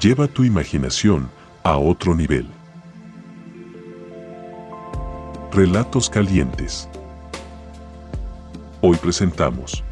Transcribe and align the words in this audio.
Lleva 0.00 0.28
tu 0.28 0.44
imaginación 0.44 1.28
a 1.64 1.76
otro 1.76 2.14
nivel. 2.14 2.46
Relatos 5.50 6.08
calientes. 6.08 6.88
Hoy 8.80 8.96
presentamos 8.98 9.82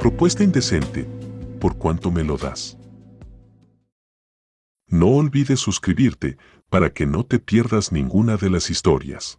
Propuesta 0.00 0.42
indecente, 0.42 1.06
¿por 1.60 1.76
cuánto 1.78 2.10
me 2.10 2.24
lo 2.24 2.36
das? 2.36 2.76
No 4.88 5.10
olvides 5.10 5.60
suscribirte 5.60 6.36
para 6.68 6.92
que 6.92 7.06
no 7.06 7.24
te 7.24 7.38
pierdas 7.38 7.92
ninguna 7.92 8.36
de 8.36 8.50
las 8.50 8.68
historias. 8.68 9.38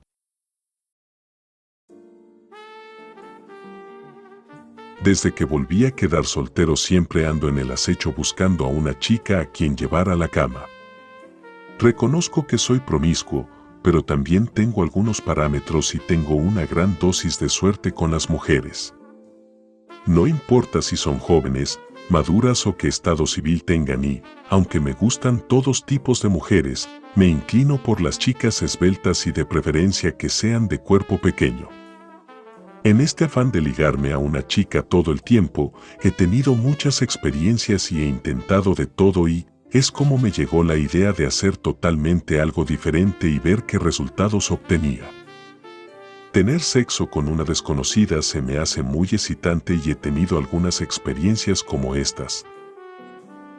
Desde 5.07 5.33
que 5.33 5.45
volví 5.45 5.85
a 5.85 5.91
quedar 5.91 6.25
soltero 6.25 6.75
siempre 6.75 7.25
ando 7.25 7.47
en 7.47 7.59
el 7.59 7.71
acecho 7.71 8.11
buscando 8.11 8.65
a 8.65 8.67
una 8.67 8.99
chica 8.99 9.39
a 9.39 9.45
quien 9.45 9.77
llevar 9.77 10.09
a 10.09 10.17
la 10.17 10.27
cama. 10.27 10.65
Reconozco 11.79 12.45
que 12.45 12.57
soy 12.57 12.81
promiscuo, 12.81 13.47
pero 13.81 14.03
también 14.03 14.47
tengo 14.47 14.83
algunos 14.83 15.21
parámetros 15.21 15.95
y 15.95 15.99
tengo 15.99 16.35
una 16.35 16.65
gran 16.65 16.97
dosis 16.99 17.39
de 17.39 17.47
suerte 17.47 17.93
con 17.93 18.11
las 18.11 18.29
mujeres. 18.29 18.93
No 20.05 20.27
importa 20.27 20.81
si 20.81 20.97
son 20.97 21.19
jóvenes, 21.19 21.79
maduras 22.09 22.67
o 22.67 22.75
qué 22.75 22.89
estado 22.89 23.25
civil 23.27 23.63
tengan 23.63 24.03
y, 24.03 24.21
aunque 24.49 24.81
me 24.81 24.91
gustan 24.91 25.39
todos 25.39 25.85
tipos 25.85 26.21
de 26.21 26.27
mujeres, 26.27 26.89
me 27.15 27.29
inclino 27.29 27.81
por 27.81 28.01
las 28.01 28.19
chicas 28.19 28.61
esbeltas 28.61 29.25
y 29.25 29.31
de 29.31 29.45
preferencia 29.45 30.17
que 30.17 30.27
sean 30.27 30.67
de 30.67 30.79
cuerpo 30.79 31.17
pequeño. 31.17 31.86
En 32.87 33.01
este 33.01 33.25
afán 33.25 33.51
de 33.51 33.59
ligarme 33.59 34.13
a 34.13 34.17
una 34.17 34.47
chica 34.47 34.81
todo 34.81 35.11
el 35.11 35.21
tiempo, 35.21 35.73
he 36.01 36.09
tenido 36.09 36.55
muchas 36.55 37.01
experiencias 37.01 37.91
y 37.91 38.01
he 38.01 38.05
intentado 38.05 38.75
de 38.75 38.85
todo 38.85 39.27
y 39.27 39.45
es 39.71 39.91
como 39.91 40.17
me 40.17 40.31
llegó 40.31 40.63
la 40.63 40.77
idea 40.77 41.11
de 41.11 41.25
hacer 41.25 41.57
totalmente 41.57 42.39
algo 42.39 42.63
diferente 42.63 43.27
y 43.27 43.39
ver 43.39 43.63
qué 43.65 43.77
resultados 43.77 44.51
obtenía. 44.51 45.03
Tener 46.31 46.61
sexo 46.61 47.09
con 47.09 47.27
una 47.27 47.43
desconocida 47.43 48.21
se 48.21 48.41
me 48.41 48.57
hace 48.57 48.83
muy 48.83 49.09
excitante 49.11 49.77
y 49.83 49.91
he 49.91 49.95
tenido 49.95 50.37
algunas 50.37 50.79
experiencias 50.79 51.63
como 51.63 51.93
estas, 51.93 52.45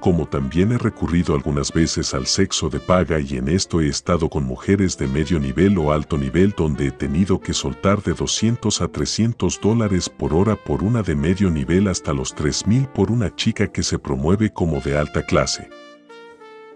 como 0.01 0.27
también 0.27 0.73
he 0.73 0.79
recurrido 0.79 1.35
algunas 1.35 1.73
veces 1.73 2.15
al 2.15 2.27
sexo 2.27 2.69
de 2.69 2.79
paga 2.79 3.19
y 3.21 3.37
en 3.37 3.49
esto 3.49 3.81
he 3.81 3.89
estado 3.89 4.29
con 4.29 4.45
mujeres 4.45 4.97
de 4.97 5.09
medio 5.09 5.41
nivel 5.41 5.77
o 5.79 5.93
alto 5.93 6.17
nivel 6.17 6.55
donde 6.57 6.87
he 6.87 6.91
tenido 6.91 7.41
que 7.41 7.53
soltar 7.53 8.03
de 8.03 8.15
200 8.15 8.81
a 8.81 8.89
300 8.89 9.61
dólares 9.61 10.09
por 10.09 10.33
hora 10.35 10.55
por 10.57 10.85
una 10.85 11.03
de 11.03 11.17
medio 11.17 11.51
nivel 11.51 11.89
hasta 11.89 12.13
los 12.13 12.35
3000 12.35 12.87
por 12.89 13.11
una 13.11 13.35
chica 13.35 13.67
que 13.67 13.83
se 13.83 13.99
promueve 13.99 14.53
como 14.53 14.81
de 14.81 14.97
alta 14.97 15.23
clase. 15.25 15.69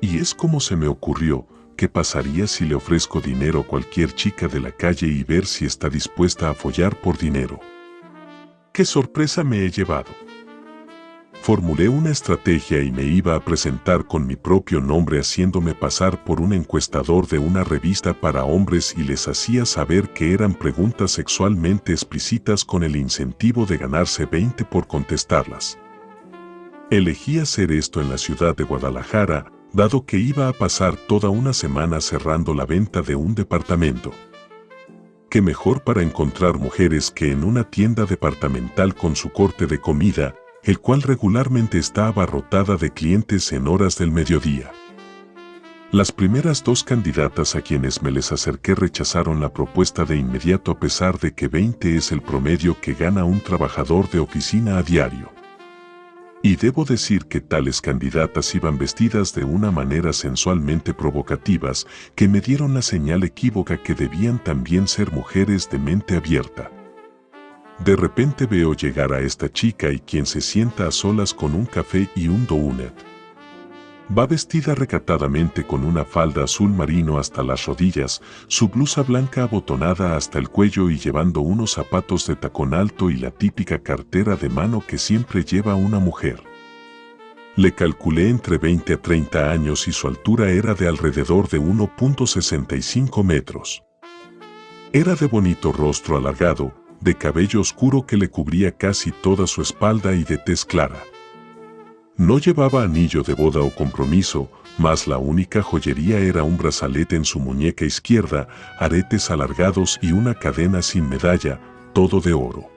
Y 0.01 0.19
es 0.19 0.35
como 0.35 0.59
se 0.59 0.75
me 0.75 0.89
ocurrió, 0.89 1.47
¿qué 1.77 1.89
pasaría 1.89 2.49
si 2.49 2.65
le 2.65 2.75
ofrezco 2.75 3.21
dinero 3.21 3.61
a 3.61 3.67
cualquier 3.67 4.13
chica 4.15 4.49
de 4.49 4.61
la 4.61 4.73
calle 4.73 5.07
y 5.07 5.23
ver 5.23 5.47
si 5.47 5.65
está 5.65 5.89
dispuesta 5.89 6.51
a 6.51 6.55
follar 6.55 7.01
por 7.01 7.17
dinero? 7.19 7.61
¡Qué 8.73 8.85
sorpresa 8.85 9.45
me 9.45 9.65
he 9.65 9.71
llevado! 9.71 10.11
Formulé 11.43 11.89
una 11.89 12.11
estrategia 12.11 12.81
y 12.83 12.93
me 12.93 13.03
iba 13.03 13.35
a 13.35 13.45
presentar 13.45 14.07
con 14.07 14.29
mi 14.29 14.37
propio 14.37 14.81
nombre 14.81 15.19
haciéndome 15.19 15.75
pasar 15.75 16.23
por 16.23 16.41
un 16.41 16.53
encuestador 16.53 17.27
de 17.27 17.39
una 17.39 17.65
revista 17.65 18.15
para 18.15 18.45
hombres 18.45 18.95
y 18.97 19.03
les 19.03 19.27
hacía 19.27 19.67
saber 19.67 20.11
que 20.11 20.35
eran 20.35 20.55
preguntas 20.55 21.11
sexualmente 21.11 21.91
explícitas 21.91 22.65
con 22.65 22.85
el 22.85 22.95
incentivo 22.95 23.67
de 23.67 23.77
ganarse 23.77 24.25
20 24.25 24.65
por 24.67 24.87
contestarlas. 24.87 25.81
Elegí 26.93 27.41
hacer 27.41 27.73
esto 27.73 28.01
en 28.01 28.09
la 28.09 28.19
ciudad 28.19 28.55
de 28.55 28.63
Guadalajara, 28.63 29.51
dado 29.73 30.07
que 30.07 30.19
iba 30.19 30.47
a 30.47 30.53
pasar 30.53 30.95
toda 30.95 31.29
una 31.29 31.53
semana 31.53 32.01
cerrando 32.01 32.55
la 32.55 32.67
venta 32.67 33.03
de 33.03 33.17
un 33.17 33.35
departamento. 33.35 34.13
Qué 35.29 35.43
mejor 35.43 35.83
para 35.83 36.03
encontrar 36.03 36.59
mujeres 36.59 37.11
que 37.11 37.33
en 37.33 37.43
una 37.43 37.69
tienda 37.69 38.05
departamental 38.05 38.95
con 38.95 39.17
su 39.17 39.33
corte 39.33 39.67
de 39.67 39.81
comida, 39.81 40.37
el 40.65 40.79
cual 40.79 41.03
regularmente 41.03 41.79
está 41.79 42.07
abarrotada 42.07 42.77
de 42.77 42.91
clientes 42.91 43.53
en 43.53 43.67
horas 43.67 43.99
del 43.99 44.13
mediodía. 44.13 44.71
Las 45.91 46.13
primeras 46.13 46.63
dos 46.63 46.85
candidatas 46.85 47.57
a 47.57 47.61
quienes 47.61 48.01
me 48.01 48.13
les 48.13 48.31
acerqué 48.33 48.75
rechazaron 48.75 49.41
la 49.41 49.53
propuesta 49.53 50.05
de 50.05 50.17
inmediato 50.17 50.71
a 50.71 50.79
pesar 50.79 51.19
de 51.19 51.35
que 51.35 51.49
20 51.49 51.97
es 51.97 52.13
el 52.13 52.23
promedio 52.23 52.81
que 52.81 52.95
gana 52.95 53.25
un 53.25 53.41
trabajador 53.41 54.09
de 54.09 54.21
oficina 54.21 54.79
a 54.79 54.83
diario. 54.83 55.31
Y 56.43 56.57
debo 56.57 56.85
decir 56.85 57.27
que 57.27 57.41
tales 57.41 57.81
candidatas 57.81 58.55
iban 58.55 58.79
vestidas 58.79 59.35
de 59.35 59.45
una 59.45 59.71
manera 59.71 60.13
sensualmente 60.13 60.95
provocativas 60.95 61.87
que 62.15 62.27
me 62.29 62.41
dieron 62.41 62.73
la 62.75 62.83
señal 62.83 63.23
equívoca 63.25 63.83
que 63.83 63.95
debían 63.95 64.43
también 64.43 64.89
ser 64.89 65.13
mujeres 65.13 65.69
de 65.71 65.79
mente 65.79 66.17
abierta. 66.17 66.71
De 67.85 67.97
repente 67.97 68.47
veo 68.47 68.75
llegar 68.75 69.13
a 69.13 69.21
esta 69.21 69.53
chica 69.53 69.91
y 69.91 69.99
quien 69.99 70.25
se 70.25 70.41
sienta 70.41 70.87
a 70.87 70.93
solas 70.93 71.35
con 71.35 71.53
un 71.53 71.67
café 71.67 72.09
y 72.15 72.29
un 72.29 72.47
donut. 72.47 72.93
Va 74.17 74.27
vestida 74.27 74.77
recatadamente 74.77 75.67
con 75.67 75.85
una 75.85 76.05
falda 76.05 76.45
azul 76.45 76.71
marino 76.71 77.19
hasta 77.19 77.43
las 77.43 77.67
rodillas, 77.67 78.21
su 78.47 78.69
blusa 78.69 79.03
blanca 79.03 79.45
abotonada 79.45 80.17
hasta 80.17 80.39
el 80.39 80.49
cuello 80.49 80.91
y 80.91 80.99
llevando 80.99 81.41
unos 81.41 81.73
zapatos 81.73 82.27
de 82.29 82.37
tacón 82.37 82.73
alto 82.73 83.11
y 83.11 83.17
la 83.17 83.33
típica 83.33 83.81
cartera 83.83 84.37
de 84.37 84.49
mano 84.49 84.85
que 84.87 84.99
siempre 84.99 85.45
lleva 85.45 85.75
una 85.75 85.99
mujer. 85.99 86.41
Le 87.57 87.73
calculé 87.73 88.29
entre 88.29 88.59
20 88.59 88.93
a 88.93 89.03
30 89.03 89.51
años 89.51 89.89
y 89.89 89.93
su 89.93 90.07
altura 90.07 90.51
era 90.51 90.75
de 90.75 90.87
alrededor 90.87 91.49
de 91.49 91.61
1.65 91.61 93.25
metros. 93.25 93.83
Era 94.93 95.15
de 95.15 95.27
bonito 95.27 95.73
rostro 95.73 96.19
alargado, 96.19 96.82
de 97.03 97.15
cabello 97.17 97.61
oscuro 97.61 98.07
que 98.07 98.17
le 98.17 98.29
cubría 98.29 98.73
casi 98.73 99.11
toda 99.11 99.47
su 99.47 99.61
espalda 99.61 100.15
y 100.15 100.25
de 100.25 100.39
tez 100.39 100.65
clara. 100.65 101.03
No 102.17 102.39
llevaba 102.39 102.85
anillo 102.85 103.23
de 103.23 103.35
boda 103.35 103.61
o 103.61 103.75
compromiso, 103.75 104.51
mas 104.79 105.07
la 105.07 105.19
única 105.19 105.63
joyería 105.63 106.19
era 106.19 106.45
un 106.45 106.57
brazalete 106.57 107.17
en 107.17 107.25
su 107.25 107.41
muñeca 107.41 107.85
izquierda, 107.85 108.47
aretes 108.79 109.31
alargados 109.31 109.99
y 110.01 110.13
una 110.13 110.35
cadena 110.35 110.83
sin 110.83 111.09
medalla, 111.09 111.61
todo 111.93 112.21
de 112.21 112.33
oro. 112.33 112.69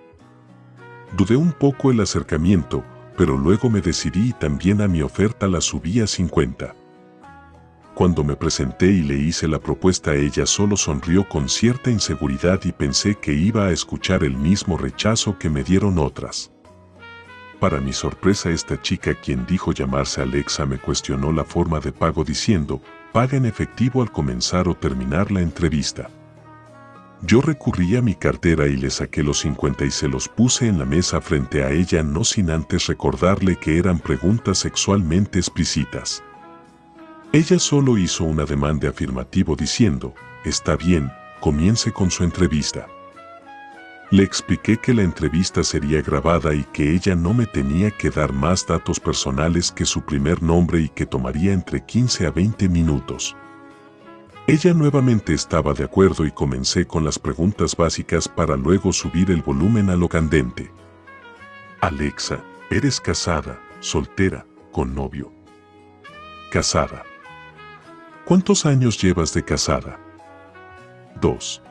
Dudé 1.15 1.35
un 1.35 1.51
poco 1.51 1.91
el 1.91 1.99
acercamiento, 2.01 2.83
pero 3.17 3.37
luego 3.37 3.69
me 3.69 3.81
decidí 3.81 4.29
y 4.29 4.33
también 4.33 4.81
a 4.81 4.87
mi 4.87 5.01
oferta 5.01 5.47
la 5.47 5.61
subí 5.61 5.99
a 5.99 6.07
50. 6.07 6.75
Cuando 7.95 8.25
me 8.25 8.35
presenté 8.35 8.87
y 8.87 9.03
le 9.03 9.15
hice 9.15 9.47
la 9.47 9.57
propuesta 9.57 10.13
ella 10.13 10.45
solo 10.45 10.75
sonrió 10.75 11.29
con 11.29 11.47
cierta 11.47 11.89
inseguridad 11.89 12.59
y 12.65 12.73
pensé 12.73 13.15
que 13.15 13.31
iba 13.31 13.67
a 13.67 13.71
escuchar 13.71 14.25
el 14.25 14.35
mismo 14.35 14.77
rechazo 14.77 15.39
que 15.39 15.49
me 15.49 15.63
dieron 15.63 15.97
otras. 15.97 16.51
Para 17.57 17.79
mi 17.79 17.93
sorpresa 17.93 18.49
esta 18.49 18.81
chica 18.81 19.15
quien 19.15 19.45
dijo 19.45 19.71
llamarse 19.71 20.21
Alexa 20.21 20.65
me 20.65 20.77
cuestionó 20.77 21.31
la 21.31 21.45
forma 21.45 21.79
de 21.79 21.93
pago 21.93 22.25
diciendo, 22.25 22.81
paga 23.13 23.37
en 23.37 23.45
efectivo 23.45 24.01
al 24.01 24.11
comenzar 24.11 24.67
o 24.67 24.75
terminar 24.75 25.31
la 25.31 25.39
entrevista. 25.39 26.09
Yo 27.21 27.39
recurrí 27.39 27.95
a 27.95 28.01
mi 28.01 28.13
cartera 28.13 28.67
y 28.67 28.75
le 28.75 28.89
saqué 28.89 29.23
los 29.23 29.39
50 29.39 29.85
y 29.85 29.91
se 29.91 30.09
los 30.09 30.27
puse 30.27 30.67
en 30.67 30.79
la 30.79 30.85
mesa 30.85 31.21
frente 31.21 31.63
a 31.63 31.71
ella 31.71 32.03
no 32.03 32.25
sin 32.25 32.51
antes 32.51 32.87
recordarle 32.87 33.55
que 33.55 33.77
eran 33.77 33.99
preguntas 33.99 34.57
sexualmente 34.57 35.39
explícitas. 35.39 36.21
Ella 37.35 37.59
solo 37.59 37.97
hizo 37.97 38.23
un 38.23 38.39
ademán 38.39 38.79
de 38.79 38.87
afirmativo 38.87 39.57
diciendo, 39.57 40.13
está 40.45 40.77
bien, 40.77 41.11
comience 41.41 41.91
con 41.91 42.09
su 42.09 42.23
entrevista. 42.23 42.87
Le 44.09 44.23
expliqué 44.23 44.77
que 44.77 44.93
la 44.93 45.01
entrevista 45.01 45.61
sería 45.61 46.01
grabada 46.01 46.55
y 46.55 46.63
que 46.71 46.93
ella 46.93 47.13
no 47.13 47.33
me 47.33 47.45
tenía 47.45 47.91
que 47.91 48.09
dar 48.09 48.31
más 48.31 48.65
datos 48.65 49.01
personales 49.01 49.69
que 49.69 49.85
su 49.85 50.01
primer 50.05 50.41
nombre 50.41 50.79
y 50.79 50.87
que 50.87 51.05
tomaría 51.05 51.51
entre 51.51 51.83
15 51.83 52.25
a 52.25 52.31
20 52.31 52.69
minutos. 52.69 53.35
Ella 54.47 54.73
nuevamente 54.73 55.33
estaba 55.33 55.73
de 55.73 55.83
acuerdo 55.83 56.25
y 56.25 56.31
comencé 56.31 56.87
con 56.87 57.03
las 57.03 57.19
preguntas 57.19 57.75
básicas 57.75 58.29
para 58.29 58.55
luego 58.55 58.93
subir 58.93 59.29
el 59.29 59.41
volumen 59.41 59.89
a 59.89 59.97
lo 59.97 60.07
candente. 60.07 60.71
Alexa, 61.81 62.39
¿eres 62.69 63.01
casada, 63.01 63.59
soltera, 63.81 64.45
con 64.71 64.95
novio? 64.95 65.33
Casada. 66.49 67.03
¿Cuántos 68.25 68.65
años 68.65 68.99
llevas 68.99 69.35
de 69.35 69.45
casada? 69.45 69.99
2. 71.21 71.61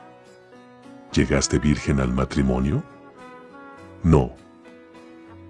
¿Llegaste 1.11 1.59
virgen 1.59 1.99
al 1.99 2.13
matrimonio? 2.13 2.81
No. 4.03 4.33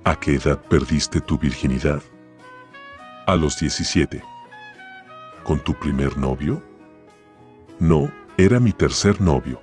¿A 0.03 0.19
qué 0.19 0.33
edad 0.33 0.59
perdiste 0.63 1.21
tu 1.21 1.37
virginidad? 1.37 2.01
A 3.27 3.35
los 3.35 3.59
17. 3.59 4.23
¿Con 5.43 5.59
tu 5.59 5.75
primer 5.75 6.17
novio? 6.17 6.63
No, 7.77 8.11
era 8.35 8.59
mi 8.59 8.71
tercer 8.71 9.21
novio. 9.21 9.61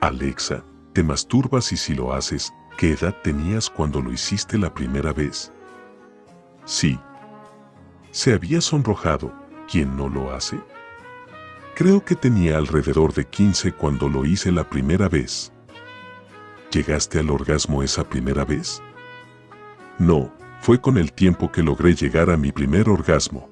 Alexa, 0.00 0.62
¿te 0.92 1.02
masturbas 1.02 1.72
y 1.72 1.76
si 1.76 1.96
lo 1.96 2.14
haces, 2.14 2.52
qué 2.78 2.92
edad 2.92 3.16
tenías 3.24 3.68
cuando 3.68 4.00
lo 4.00 4.12
hiciste 4.12 4.56
la 4.56 4.72
primera 4.72 5.12
vez? 5.12 5.52
Sí. 6.64 6.96
Se 8.12 8.32
había 8.32 8.60
sonrojado. 8.60 9.41
¿Quién 9.72 9.96
no 9.96 10.10
lo 10.10 10.34
hace? 10.34 10.60
Creo 11.74 12.04
que 12.04 12.14
tenía 12.14 12.58
alrededor 12.58 13.14
de 13.14 13.24
15 13.24 13.72
cuando 13.72 14.06
lo 14.06 14.26
hice 14.26 14.52
la 14.52 14.68
primera 14.68 15.08
vez. 15.08 15.50
¿Llegaste 16.70 17.18
al 17.18 17.30
orgasmo 17.30 17.82
esa 17.82 18.06
primera 18.06 18.44
vez? 18.44 18.82
No, 19.98 20.30
fue 20.60 20.78
con 20.78 20.98
el 20.98 21.14
tiempo 21.14 21.50
que 21.50 21.62
logré 21.62 21.94
llegar 21.94 22.28
a 22.28 22.36
mi 22.36 22.52
primer 22.52 22.90
orgasmo. 22.90 23.48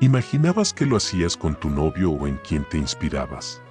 ¿Imaginabas 0.00 0.72
que 0.72 0.86
lo 0.86 0.96
hacías 0.96 1.36
con 1.36 1.54
tu 1.54 1.70
novio 1.70 2.10
o 2.10 2.26
en 2.26 2.38
quien 2.38 2.64
te 2.64 2.76
inspirabas? 2.76 3.62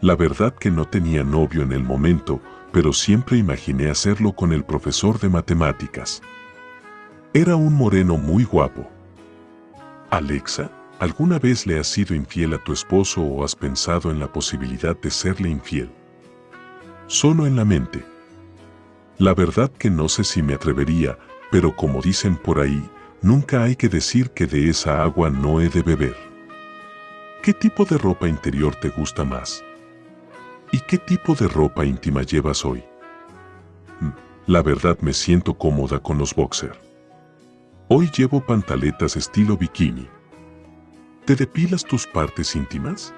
La 0.00 0.16
verdad 0.16 0.52
que 0.52 0.72
no 0.72 0.86
tenía 0.86 1.22
novio 1.22 1.62
en 1.62 1.70
el 1.70 1.84
momento, 1.84 2.40
pero 2.72 2.92
siempre 2.92 3.38
imaginé 3.38 3.90
hacerlo 3.90 4.32
con 4.32 4.52
el 4.52 4.64
profesor 4.64 5.20
de 5.20 5.28
matemáticas. 5.28 6.20
Era 7.32 7.54
un 7.54 7.74
moreno 7.74 8.16
muy 8.16 8.42
guapo. 8.42 8.90
Alexa, 10.10 10.70
¿alguna 11.00 11.40
vez 11.40 11.66
le 11.66 11.80
has 11.80 11.88
sido 11.88 12.14
infiel 12.14 12.54
a 12.54 12.58
tu 12.58 12.72
esposo 12.72 13.22
o 13.22 13.44
has 13.44 13.56
pensado 13.56 14.12
en 14.12 14.20
la 14.20 14.32
posibilidad 14.32 14.96
de 14.96 15.10
serle 15.10 15.48
infiel? 15.48 15.90
Solo 17.08 17.44
en 17.44 17.56
la 17.56 17.64
mente. 17.64 18.04
La 19.18 19.34
verdad 19.34 19.70
que 19.70 19.90
no 19.90 20.08
sé 20.08 20.22
si 20.22 20.42
me 20.42 20.54
atrevería, 20.54 21.18
pero 21.50 21.74
como 21.74 22.00
dicen 22.00 22.36
por 22.36 22.60
ahí, 22.60 22.88
nunca 23.20 23.64
hay 23.64 23.74
que 23.74 23.88
decir 23.88 24.30
que 24.30 24.46
de 24.46 24.68
esa 24.68 25.02
agua 25.02 25.28
no 25.28 25.60
he 25.60 25.68
de 25.68 25.82
beber. 25.82 26.16
¿Qué 27.42 27.52
tipo 27.52 27.84
de 27.84 27.98
ropa 27.98 28.28
interior 28.28 28.76
te 28.76 28.90
gusta 28.90 29.24
más? 29.24 29.64
¿Y 30.70 30.78
qué 30.80 30.98
tipo 30.98 31.34
de 31.34 31.48
ropa 31.48 31.84
íntima 31.84 32.22
llevas 32.22 32.64
hoy? 32.64 32.84
Mm, 34.00 34.10
la 34.46 34.62
verdad 34.62 34.98
me 35.00 35.12
siento 35.12 35.54
cómoda 35.54 35.98
con 35.98 36.18
los 36.18 36.32
boxer. 36.32 36.85
Hoy 37.88 38.10
llevo 38.10 38.40
pantaletas 38.40 39.14
estilo 39.16 39.56
bikini. 39.56 40.08
¿Te 41.24 41.36
depilas 41.36 41.84
tus 41.84 42.04
partes 42.04 42.56
íntimas? 42.56 43.14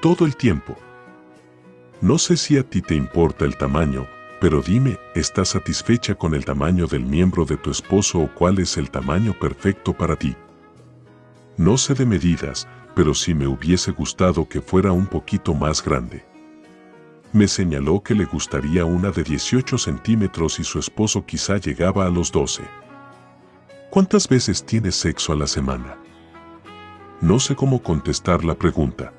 Todo 0.00 0.26
el 0.26 0.36
tiempo. 0.36 0.76
No 2.00 2.18
sé 2.18 2.36
si 2.36 2.56
a 2.56 2.62
ti 2.62 2.80
te 2.82 2.94
importa 2.94 3.44
el 3.44 3.56
tamaño, 3.56 4.06
pero 4.40 4.62
dime, 4.62 4.96
¿estás 5.16 5.48
satisfecha 5.48 6.14
con 6.14 6.36
el 6.36 6.44
tamaño 6.44 6.86
del 6.86 7.04
miembro 7.04 7.44
de 7.44 7.56
tu 7.56 7.72
esposo 7.72 8.20
o 8.20 8.32
cuál 8.32 8.60
es 8.60 8.76
el 8.76 8.92
tamaño 8.92 9.32
perfecto 9.32 9.92
para 9.92 10.14
ti? 10.14 10.36
No 11.56 11.78
sé 11.78 11.94
de 11.94 12.06
medidas, 12.06 12.68
pero 12.94 13.12
sí 13.12 13.34
me 13.34 13.48
hubiese 13.48 13.90
gustado 13.90 14.48
que 14.48 14.60
fuera 14.60 14.92
un 14.92 15.06
poquito 15.06 15.52
más 15.52 15.84
grande. 15.84 16.24
Me 17.32 17.48
señaló 17.48 18.04
que 18.04 18.14
le 18.14 18.24
gustaría 18.24 18.84
una 18.84 19.10
de 19.10 19.24
18 19.24 19.78
centímetros 19.78 20.60
y 20.60 20.64
su 20.64 20.78
esposo 20.78 21.26
quizá 21.26 21.56
llegaba 21.56 22.06
a 22.06 22.08
los 22.08 22.30
12. 22.30 22.62
¿Cuántas 23.98 24.28
veces 24.28 24.64
tienes 24.64 24.94
sexo 24.94 25.32
a 25.32 25.36
la 25.36 25.48
semana? 25.48 25.98
No 27.20 27.40
sé 27.40 27.56
cómo 27.56 27.82
contestar 27.82 28.44
la 28.44 28.54
pregunta. 28.54 29.12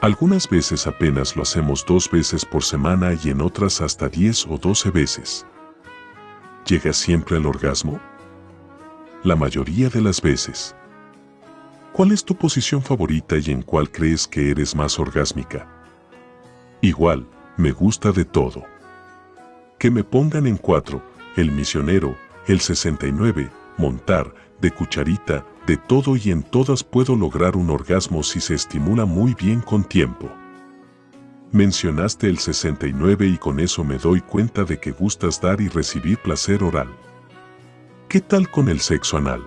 Algunas 0.00 0.48
veces 0.48 0.86
apenas 0.86 1.36
lo 1.36 1.42
hacemos 1.42 1.84
dos 1.86 2.10
veces 2.10 2.46
por 2.46 2.64
semana 2.64 3.10
y 3.22 3.28
en 3.28 3.42
otras 3.42 3.82
hasta 3.82 4.08
10 4.08 4.46
o 4.46 4.56
12 4.56 4.90
veces. 4.92 5.46
¿Llegas 6.66 6.96
siempre 6.96 7.36
al 7.36 7.44
orgasmo? 7.44 8.00
La 9.22 9.36
mayoría 9.36 9.90
de 9.90 10.00
las 10.00 10.22
veces. 10.22 10.74
¿Cuál 11.92 12.12
es 12.12 12.24
tu 12.24 12.34
posición 12.34 12.80
favorita 12.80 13.36
y 13.36 13.50
en 13.50 13.60
cuál 13.60 13.90
crees 13.90 14.26
que 14.26 14.52
eres 14.52 14.74
más 14.74 14.98
orgásmica? 14.98 15.68
Igual, 16.80 17.28
me 17.58 17.72
gusta 17.72 18.10
de 18.10 18.24
todo. 18.24 18.64
Que 19.78 19.90
me 19.90 20.02
pongan 20.02 20.46
en 20.46 20.56
cuatro, 20.56 21.02
el 21.36 21.52
misionero, 21.52 22.16
el 22.46 22.60
69, 22.60 23.50
montar, 23.78 24.34
de 24.60 24.70
cucharita, 24.70 25.44
de 25.66 25.76
todo 25.76 26.16
y 26.16 26.30
en 26.30 26.42
todas 26.42 26.84
puedo 26.84 27.16
lograr 27.16 27.56
un 27.56 27.70
orgasmo 27.70 28.22
si 28.22 28.40
se 28.40 28.54
estimula 28.54 29.04
muy 29.04 29.34
bien 29.34 29.60
con 29.60 29.84
tiempo. 29.84 30.30
Mencionaste 31.52 32.28
el 32.28 32.38
69 32.38 33.26
y 33.26 33.38
con 33.38 33.60
eso 33.60 33.84
me 33.84 33.98
doy 33.98 34.20
cuenta 34.20 34.64
de 34.64 34.78
que 34.78 34.90
gustas 34.90 35.40
dar 35.40 35.60
y 35.60 35.68
recibir 35.68 36.18
placer 36.18 36.62
oral. 36.62 36.88
¿Qué 38.08 38.20
tal 38.20 38.50
con 38.50 38.68
el 38.68 38.80
sexo 38.80 39.16
anal? 39.16 39.42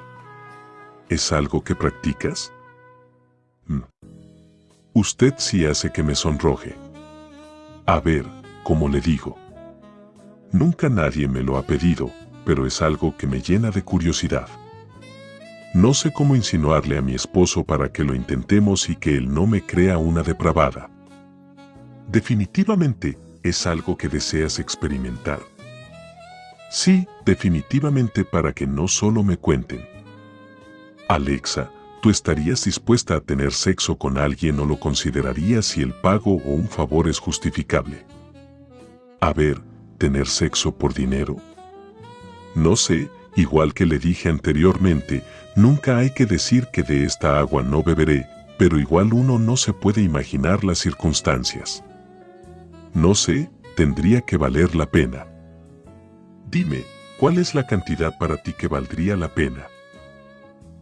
¿Es 1.10 1.32
algo 1.32 1.64
que 1.64 1.76
practicas? 1.76 2.52
Mm. 3.68 3.82
Usted 4.94 5.34
sí 5.38 5.66
hace 5.66 5.92
que 5.92 6.04
me 6.04 6.16
sonroje. 6.16 6.76
A 7.86 8.00
ver, 8.00 8.26
como 8.64 8.88
le 8.90 9.02
digo. 9.02 9.38
Nunca 10.52 10.90
nadie 10.90 11.28
me 11.28 11.42
lo 11.42 11.58
ha 11.58 11.64
pedido, 11.64 12.12
pero 12.50 12.66
es 12.66 12.82
algo 12.82 13.16
que 13.16 13.28
me 13.28 13.44
llena 13.44 13.70
de 13.70 13.84
curiosidad. 13.84 14.48
No 15.76 15.94
sé 15.94 16.12
cómo 16.12 16.36
insinuarle 16.36 16.98
a 16.98 17.02
mi 17.04 17.14
esposo 17.14 17.64
para 17.64 17.92
que 17.92 18.04
lo 18.04 18.16
intentemos 18.16 18.90
y 18.90 18.96
que 18.96 19.16
él 19.16 19.32
no 19.32 19.46
me 19.46 19.64
crea 19.64 20.00
una 20.00 20.24
depravada. 20.24 20.90
Definitivamente, 22.08 23.20
es 23.44 23.68
algo 23.68 23.96
que 23.96 24.10
deseas 24.10 24.58
experimentar. 24.58 25.42
Sí, 26.72 27.08
definitivamente 27.24 28.26
para 28.26 28.52
que 28.52 28.66
no 28.66 28.88
solo 28.88 29.24
me 29.24 29.38
cuenten. 29.38 29.88
Alexa, 31.08 31.70
¿tú 32.02 32.10
estarías 32.10 32.64
dispuesta 32.66 33.18
a 33.18 33.20
tener 33.20 33.54
sexo 33.54 33.96
con 33.96 34.18
alguien 34.18 34.60
o 34.60 34.66
lo 34.66 34.80
considerarías 34.80 35.68
si 35.68 35.84
el 35.84 35.94
pago 35.94 36.38
o 36.38 36.50
un 36.50 36.68
favor 36.68 37.08
es 37.08 37.20
justificable? 37.20 38.08
A 39.22 39.34
ver, 39.34 39.62
¿tener 40.00 40.26
sexo 40.26 40.76
por 40.76 40.96
dinero? 40.96 41.36
No 42.56 42.76
sé, 42.76 43.10
igual 43.36 43.74
que 43.74 43.86
le 43.86 44.00
dije 44.00 44.30
anteriormente, 44.30 45.24
nunca 45.56 45.98
hay 45.98 46.12
que 46.12 46.26
decir 46.26 46.68
que 46.74 46.84
de 46.84 47.04
esta 47.04 47.40
agua 47.40 47.64
no 47.64 47.84
beberé, 47.84 48.28
pero 48.58 48.80
igual 48.80 49.14
uno 49.14 49.40
no 49.40 49.56
se 49.58 49.74
puede 49.74 50.02
imaginar 50.02 50.64
las 50.64 50.80
circunstancias. 50.80 51.84
No 52.94 53.16
sé, 53.16 53.50
tendría 53.76 54.22
que 54.22 54.38
valer 54.38 54.76
la 54.76 54.86
pena. 54.86 55.28
Dime, 56.50 56.84
¿cuál 57.20 57.38
es 57.38 57.56
la 57.56 57.66
cantidad 57.66 58.18
para 58.18 58.38
ti 58.38 58.54
que 58.54 58.68
valdría 58.68 59.16
la 59.16 59.34
pena? 59.34 59.68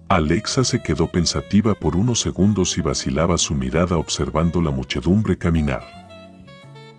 Alexa 0.09 0.63
se 0.63 0.81
quedó 0.81 1.07
pensativa 1.07 1.73
por 1.75 1.97
unos 1.97 2.21
segundos 2.21 2.77
y 2.77 2.81
vacilaba 2.81 3.37
su 3.37 3.53
mirada 3.53 3.97
observando 3.97 4.61
la 4.61 4.71
muchedumbre 4.71 5.37
caminar. 5.37 5.83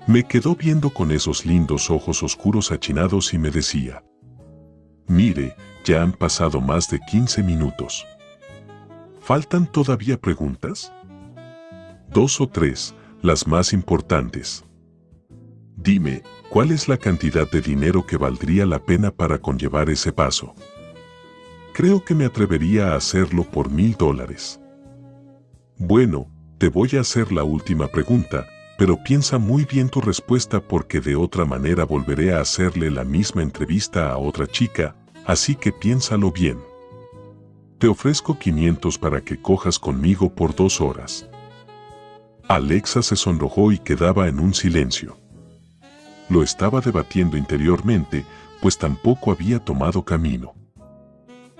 Me 0.06 0.24
quedó 0.24 0.54
viendo 0.54 0.90
con 0.90 1.10
esos 1.10 1.46
lindos 1.46 1.90
ojos 1.90 2.22
oscuros 2.22 2.70
achinados 2.70 3.32
y 3.32 3.38
me 3.38 3.50
decía, 3.50 4.02
Mire, 5.08 5.56
ya 5.84 6.02
han 6.02 6.12
pasado 6.12 6.60
más 6.60 6.90
de 6.90 7.00
15 7.00 7.42
minutos. 7.42 8.06
¿Faltan 9.20 9.66
todavía 9.66 10.18
preguntas? 10.20 10.92
Dos 12.10 12.40
o 12.40 12.46
tres, 12.46 12.94
las 13.22 13.46
más 13.46 13.72
importantes. 13.72 14.64
Dime, 15.76 16.22
¿cuál 16.50 16.72
es 16.72 16.88
la 16.88 16.98
cantidad 16.98 17.50
de 17.50 17.62
dinero 17.62 18.04
que 18.04 18.18
valdría 18.18 18.66
la 18.66 18.80
pena 18.80 19.10
para 19.10 19.38
conllevar 19.38 19.88
ese 19.88 20.12
paso? 20.12 20.54
Creo 21.72 22.04
que 22.04 22.14
me 22.14 22.26
atrevería 22.26 22.92
a 22.92 22.96
hacerlo 22.96 23.44
por 23.44 23.70
mil 23.70 23.94
dólares. 23.94 24.60
Bueno, 25.78 26.28
te 26.58 26.68
voy 26.68 26.90
a 26.96 27.00
hacer 27.00 27.32
la 27.32 27.44
última 27.44 27.86
pregunta, 27.88 28.46
pero 28.78 28.96
piensa 29.02 29.38
muy 29.38 29.64
bien 29.64 29.88
tu 29.88 30.00
respuesta 30.00 30.60
porque 30.60 31.00
de 31.00 31.16
otra 31.16 31.44
manera 31.44 31.84
volveré 31.84 32.32
a 32.32 32.40
hacerle 32.40 32.92
la 32.92 33.02
misma 33.02 33.42
entrevista 33.42 34.12
a 34.12 34.18
otra 34.18 34.46
chica, 34.46 34.94
así 35.26 35.56
que 35.56 35.72
piénsalo 35.72 36.30
bien. 36.30 36.60
Te 37.78 37.88
ofrezco 37.88 38.38
500 38.38 38.96
para 38.98 39.20
que 39.20 39.42
cojas 39.42 39.80
conmigo 39.80 40.32
por 40.32 40.54
dos 40.54 40.80
horas. 40.80 41.28
Alexa 42.46 43.02
se 43.02 43.16
sonrojó 43.16 43.72
y 43.72 43.80
quedaba 43.80 44.28
en 44.28 44.38
un 44.38 44.54
silencio. 44.54 45.18
Lo 46.28 46.44
estaba 46.44 46.80
debatiendo 46.80 47.36
interiormente, 47.36 48.24
pues 48.62 48.78
tampoco 48.78 49.32
había 49.32 49.58
tomado 49.58 50.04
camino. 50.04 50.54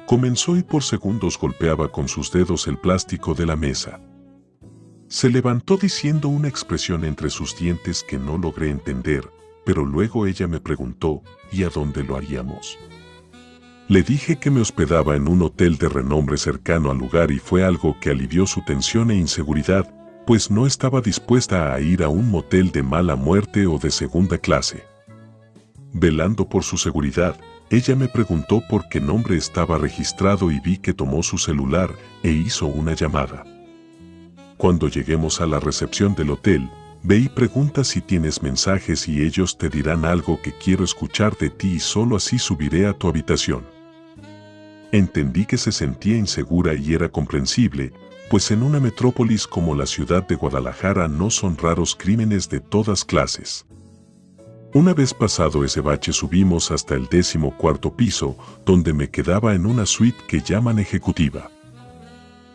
Comenzó 0.07 0.57
y 0.57 0.63
por 0.63 0.85
segundos 0.85 1.37
golpeaba 1.37 1.91
con 1.91 2.07
sus 2.07 2.31
dedos 2.31 2.69
el 2.69 2.79
plástico 2.79 3.35
de 3.35 3.45
la 3.45 3.57
mesa. 3.57 4.01
Se 5.09 5.31
levantó 5.31 5.79
diciendo 5.79 6.29
una 6.29 6.49
expresión 6.49 7.03
entre 7.03 7.31
sus 7.31 7.57
dientes 7.57 8.05
que 8.07 8.19
no 8.19 8.37
logré 8.37 8.69
entender, 8.69 9.27
pero 9.65 9.87
luego 9.87 10.27
ella 10.27 10.47
me 10.47 10.61
preguntó, 10.61 11.23
¿y 11.51 11.63
a 11.63 11.71
dónde 11.71 12.05
lo 12.05 12.15
haríamos? 12.15 12.79
Le 13.89 14.03
dije 14.03 14.37
que 14.39 14.51
me 14.51 14.61
hospedaba 14.61 15.17
en 15.17 15.27
un 15.27 15.41
hotel 15.41 15.79
de 15.79 15.89
renombre 15.89 16.37
cercano 16.37 16.91
al 16.91 16.99
lugar 16.99 17.31
y 17.31 17.39
fue 17.39 17.65
algo 17.65 17.97
que 17.99 18.11
alivió 18.11 18.47
su 18.47 18.63
tensión 18.67 19.11
e 19.11 19.17
inseguridad, 19.17 19.91
pues 20.27 20.51
no 20.51 20.67
estaba 20.67 21.01
dispuesta 21.01 21.73
a 21.73 21.81
ir 21.81 22.03
a 22.03 22.11
un 22.11 22.31
motel 22.31 22.71
de 22.71 22.83
mala 22.83 23.17
muerte 23.17 23.67
o 23.67 23.79
de 23.79 23.91
segunda 23.91 24.37
clase. 24.37 24.85
Velando 25.95 26.51
por 26.51 26.65
su 26.65 26.77
seguridad, 26.77 27.41
ella 27.71 27.97
me 27.97 28.09
preguntó 28.09 28.63
por 28.69 28.91
qué 28.91 29.01
nombre 29.01 29.39
estaba 29.39 29.79
registrado 29.79 30.51
y 30.51 30.61
vi 30.61 30.77
que 30.77 30.93
tomó 30.93 31.23
su 31.23 31.39
celular 31.39 31.91
e 32.23 32.31
hizo 32.31 32.67
una 32.67 32.93
llamada. 32.93 33.45
Cuando 34.59 34.89
lleguemos 34.89 35.41
a 35.41 35.47
la 35.47 35.61
recepción 35.61 36.17
del 36.17 36.31
hotel, 36.33 36.69
ve 37.05 37.19
y 37.19 37.29
pregunta 37.29 37.85
si 37.85 38.01
tienes 38.01 38.43
mensajes 38.43 39.07
y 39.07 39.23
ellos 39.23 39.57
te 39.57 39.69
dirán 39.69 40.05
algo 40.05 40.43
que 40.43 40.53
quiero 40.53 40.83
escuchar 40.83 41.37
de 41.39 41.49
ti 41.49 41.75
y 41.75 41.79
solo 41.79 42.17
así 42.17 42.41
subiré 42.41 42.87
a 42.87 42.93
tu 42.93 43.07
habitación. 43.09 43.65
entendí 44.91 45.45
que 45.45 45.59
se 45.59 45.71
sentía 45.71 46.17
insegura 46.17 46.75
y 46.75 46.95
era 46.95 47.09
comprensible, 47.09 47.93
pues 48.31 48.51
en 48.51 48.63
una 48.63 48.81
metrópolis 48.81 49.47
como 49.47 49.77
la 49.77 49.87
ciudad 49.87 50.27
de 50.27 50.35
Guadalajara 50.35 51.07
no 51.09 51.31
son 51.31 51.57
raros 51.57 51.95
crímenes 51.95 52.49
de 52.49 52.59
todas 52.59 53.05
clases. 53.05 53.65
Una 54.75 54.93
vez 54.93 55.15
pasado 55.15 55.65
ese 55.65 55.83
bache 55.83 56.13
subimos 56.13 56.71
hasta 56.71 56.95
el 56.95 57.07
décimo 57.07 57.57
cuarto 57.57 57.95
piso, 57.95 58.37
donde 58.67 58.93
me 58.93 59.09
quedaba 59.09 59.55
en 59.55 59.67
una 59.67 59.87
suite 59.87 60.19
que 60.27 60.41
llaman 60.41 60.79
ejecutiva. 60.79 61.51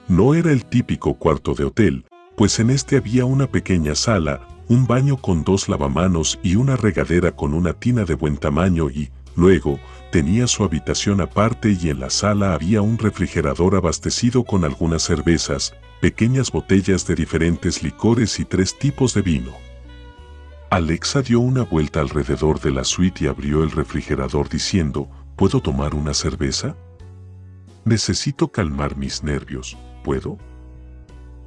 No 0.08 0.34
era 0.34 0.52
el 0.52 0.66
típico 0.66 1.14
cuarto 1.14 1.54
de 1.54 1.64
hotel, 1.64 2.06
pues 2.36 2.60
en 2.60 2.70
este 2.70 2.98
había 2.98 3.24
una 3.24 3.48
pequeña 3.48 3.96
sala, 3.96 4.48
un 4.68 4.86
baño 4.86 5.16
con 5.16 5.44
dos 5.44 5.70
lavamanos 5.70 6.40
y 6.44 6.56
una 6.56 6.76
regadera 6.76 7.32
con 7.32 7.54
una 7.54 7.74
tina 7.74 8.04
de 8.04 8.16
buen 8.16 8.36
tamaño 8.38 8.90
y, 8.90 9.12
luego, 9.36 9.80
tenía 10.12 10.48
su 10.48 10.66
habitación 10.66 11.22
aparte 11.22 11.78
y 11.82 11.90
en 11.90 12.02
la 12.02 12.10
sala 12.10 12.54
había 12.54 12.82
un 12.82 12.98
refrigerador 12.98 13.76
abastecido 13.76 14.44
con 14.44 14.66
algunas 14.66 15.04
cervezas, 15.04 15.74
pequeñas 16.02 16.52
botellas 16.52 17.08
de 17.08 17.16
diferentes 17.16 17.82
licores 17.82 18.40
y 18.42 18.46
tres 18.46 18.78
tipos 18.78 19.14
de 19.14 19.22
vino. 19.22 19.54
Alexa 20.70 21.22
dio 21.22 21.40
una 21.40 21.64
vuelta 21.64 22.02
alrededor 22.02 22.60
de 22.60 22.72
la 22.72 22.84
suite 22.84 23.24
y 23.24 23.28
abrió 23.28 23.64
el 23.64 23.72
refrigerador 23.72 24.50
diciendo, 24.50 25.08
¿puedo 25.38 25.62
tomar 25.62 25.96
una 25.96 26.14
cerveza? 26.14 26.76
Necesito 27.86 28.52
calmar 28.52 28.98
mis 28.98 29.24
nervios, 29.24 29.78
¿puedo? 30.04 30.38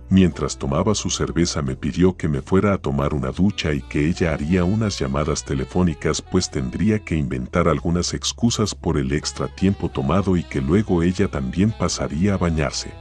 Mientras 0.08 0.56
tomaba 0.56 0.94
su 0.94 1.10
cerveza 1.10 1.62
me 1.62 1.74
pidió 1.74 2.16
que 2.16 2.28
me 2.28 2.40
fuera 2.40 2.72
a 2.72 2.78
tomar 2.78 3.12
una 3.12 3.32
ducha 3.32 3.72
y 3.72 3.82
que 3.82 4.08
ella 4.08 4.32
haría 4.32 4.62
unas 4.62 4.98
llamadas 4.98 5.44
telefónicas 5.44 6.22
pues 6.22 6.48
tendría 6.48 7.00
que 7.00 7.16
inventar 7.16 7.66
algunas 7.66 8.14
excusas 8.14 8.72
por 8.72 8.98
el 8.98 9.12
extra 9.12 9.48
tiempo 9.48 9.88
tomado 9.88 10.36
y 10.36 10.44
que 10.44 10.60
luego 10.60 11.02
ella 11.02 11.28
también 11.28 11.72
pasaría 11.72 12.34
a 12.34 12.38
bañarse. 12.38 12.92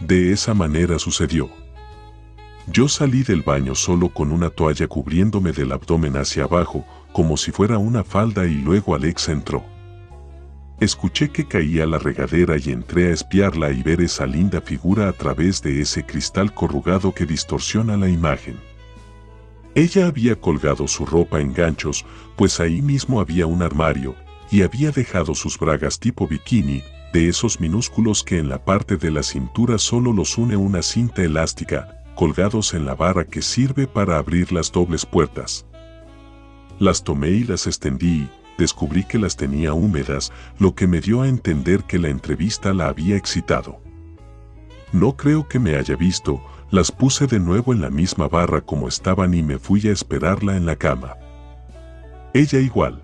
De 0.00 0.32
esa 0.32 0.54
manera 0.54 0.98
sucedió. 0.98 1.50
Yo 2.66 2.88
salí 2.88 3.22
del 3.22 3.42
baño 3.42 3.74
solo 3.74 4.08
con 4.08 4.32
una 4.32 4.48
toalla 4.48 4.86
cubriéndome 4.86 5.52
del 5.52 5.72
abdomen 5.72 6.16
hacia 6.16 6.44
abajo, 6.44 6.86
como 7.12 7.36
si 7.36 7.52
fuera 7.52 7.76
una 7.76 8.04
falda 8.04 8.46
y 8.46 8.54
luego 8.54 8.94
Alexa 8.94 9.32
entró. 9.32 9.64
Escuché 10.80 11.28
que 11.30 11.46
caía 11.46 11.84
la 11.84 11.98
regadera 11.98 12.56
y 12.56 12.70
entré 12.70 13.08
a 13.08 13.12
espiarla 13.12 13.70
y 13.70 13.82
ver 13.82 14.00
esa 14.00 14.24
linda 14.24 14.62
figura 14.62 15.08
a 15.08 15.12
través 15.12 15.60
de 15.62 15.82
ese 15.82 16.06
cristal 16.06 16.54
corrugado 16.54 17.12
que 17.12 17.26
distorsiona 17.26 17.98
la 17.98 18.08
imagen. 18.08 18.58
Ella 19.74 20.06
había 20.06 20.40
colgado 20.40 20.88
su 20.88 21.04
ropa 21.04 21.40
en 21.40 21.52
ganchos, 21.52 22.06
pues 22.34 22.60
ahí 22.60 22.80
mismo 22.80 23.20
había 23.20 23.46
un 23.46 23.62
armario, 23.62 24.16
y 24.50 24.62
había 24.62 24.90
dejado 24.90 25.34
sus 25.34 25.58
bragas 25.58 26.00
tipo 26.00 26.26
bikini, 26.26 26.82
de 27.12 27.28
esos 27.28 27.60
minúsculos 27.60 28.24
que 28.24 28.38
en 28.38 28.48
la 28.48 28.64
parte 28.64 28.96
de 28.96 29.10
la 29.10 29.22
cintura 29.22 29.76
solo 29.76 30.14
los 30.14 30.38
une 30.38 30.56
una 30.56 30.80
cinta 30.80 31.22
elástica, 31.22 32.02
colgados 32.14 32.72
en 32.72 32.86
la 32.86 32.94
barra 32.94 33.26
que 33.26 33.42
sirve 33.42 33.86
para 33.86 34.16
abrir 34.16 34.50
las 34.50 34.72
dobles 34.72 35.04
puertas. 35.04 35.66
Las 36.78 37.04
tomé 37.04 37.30
y 37.30 37.44
las 37.44 37.66
extendí, 37.66 38.28
descubrí 38.60 39.04
que 39.04 39.18
las 39.18 39.36
tenía 39.36 39.72
húmedas, 39.72 40.32
lo 40.58 40.74
que 40.74 40.86
me 40.86 41.00
dio 41.00 41.22
a 41.22 41.28
entender 41.28 41.84
que 41.84 41.98
la 41.98 42.10
entrevista 42.10 42.74
la 42.74 42.88
había 42.88 43.16
excitado. 43.16 43.80
No 44.92 45.16
creo 45.16 45.48
que 45.48 45.58
me 45.58 45.76
haya 45.76 45.96
visto, 45.96 46.42
las 46.70 46.92
puse 46.92 47.26
de 47.26 47.40
nuevo 47.40 47.72
en 47.72 47.80
la 47.80 47.88
misma 47.88 48.28
barra 48.28 48.60
como 48.60 48.86
estaban 48.86 49.32
y 49.32 49.42
me 49.42 49.58
fui 49.58 49.88
a 49.88 49.92
esperarla 49.92 50.56
en 50.58 50.66
la 50.66 50.76
cama. 50.76 51.16
Ella 52.34 52.60
igual. 52.60 53.00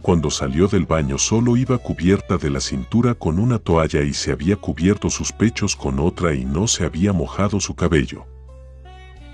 Cuando 0.00 0.30
salió 0.30 0.66
del 0.66 0.86
baño 0.86 1.18
solo 1.18 1.58
iba 1.58 1.76
cubierta 1.76 2.38
de 2.38 2.48
la 2.48 2.60
cintura 2.60 3.14
con 3.14 3.38
una 3.38 3.58
toalla 3.58 4.00
y 4.02 4.14
se 4.14 4.32
había 4.32 4.56
cubierto 4.56 5.10
sus 5.10 5.30
pechos 5.30 5.76
con 5.76 5.98
otra 5.98 6.34
y 6.34 6.46
no 6.46 6.66
se 6.68 6.84
había 6.86 7.12
mojado 7.12 7.60
su 7.60 7.74
cabello. 7.74 8.24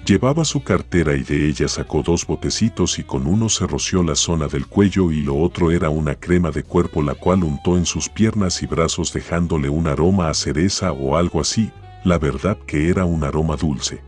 Llevaba 0.04 0.44
su 0.44 0.62
cartera 0.62 1.16
y 1.16 1.23
de 1.23 1.49
ella 1.49 1.66
sacó 1.66 2.02
dos 2.02 2.26
botecitos 2.26 2.99
y 2.99 3.04
con 3.04 3.26
uno 3.26 3.49
se 3.49 3.66
roció 3.66 4.02
la 4.02 4.14
zona 4.14 4.49
del 4.49 4.66
cuello 4.66 5.11
y 5.11 5.23
lo 5.23 5.37
otro 5.37 5.70
era 5.70 5.88
una 5.88 6.14
crema 6.14 6.50
de 6.50 6.62
cuerpo 6.62 7.00
la 7.00 7.14
cual 7.14 7.42
untó 7.42 7.78
en 7.78 7.87
sus 7.87 8.11
piernas 8.11 8.62
y 8.62 8.66
brazos 8.66 9.14
dejándole 9.14 9.70
un 9.70 9.87
aroma 9.87 10.28
a 10.28 10.34
cereza 10.34 10.92
o 10.92 11.16
algo 11.16 11.40
así, 11.40 11.70
la 12.04 12.18
verdad 12.18 12.58
que 12.66 12.90
era 12.90 13.06
un 13.06 13.25
aroma 13.25 13.56
dulce. 13.56 14.02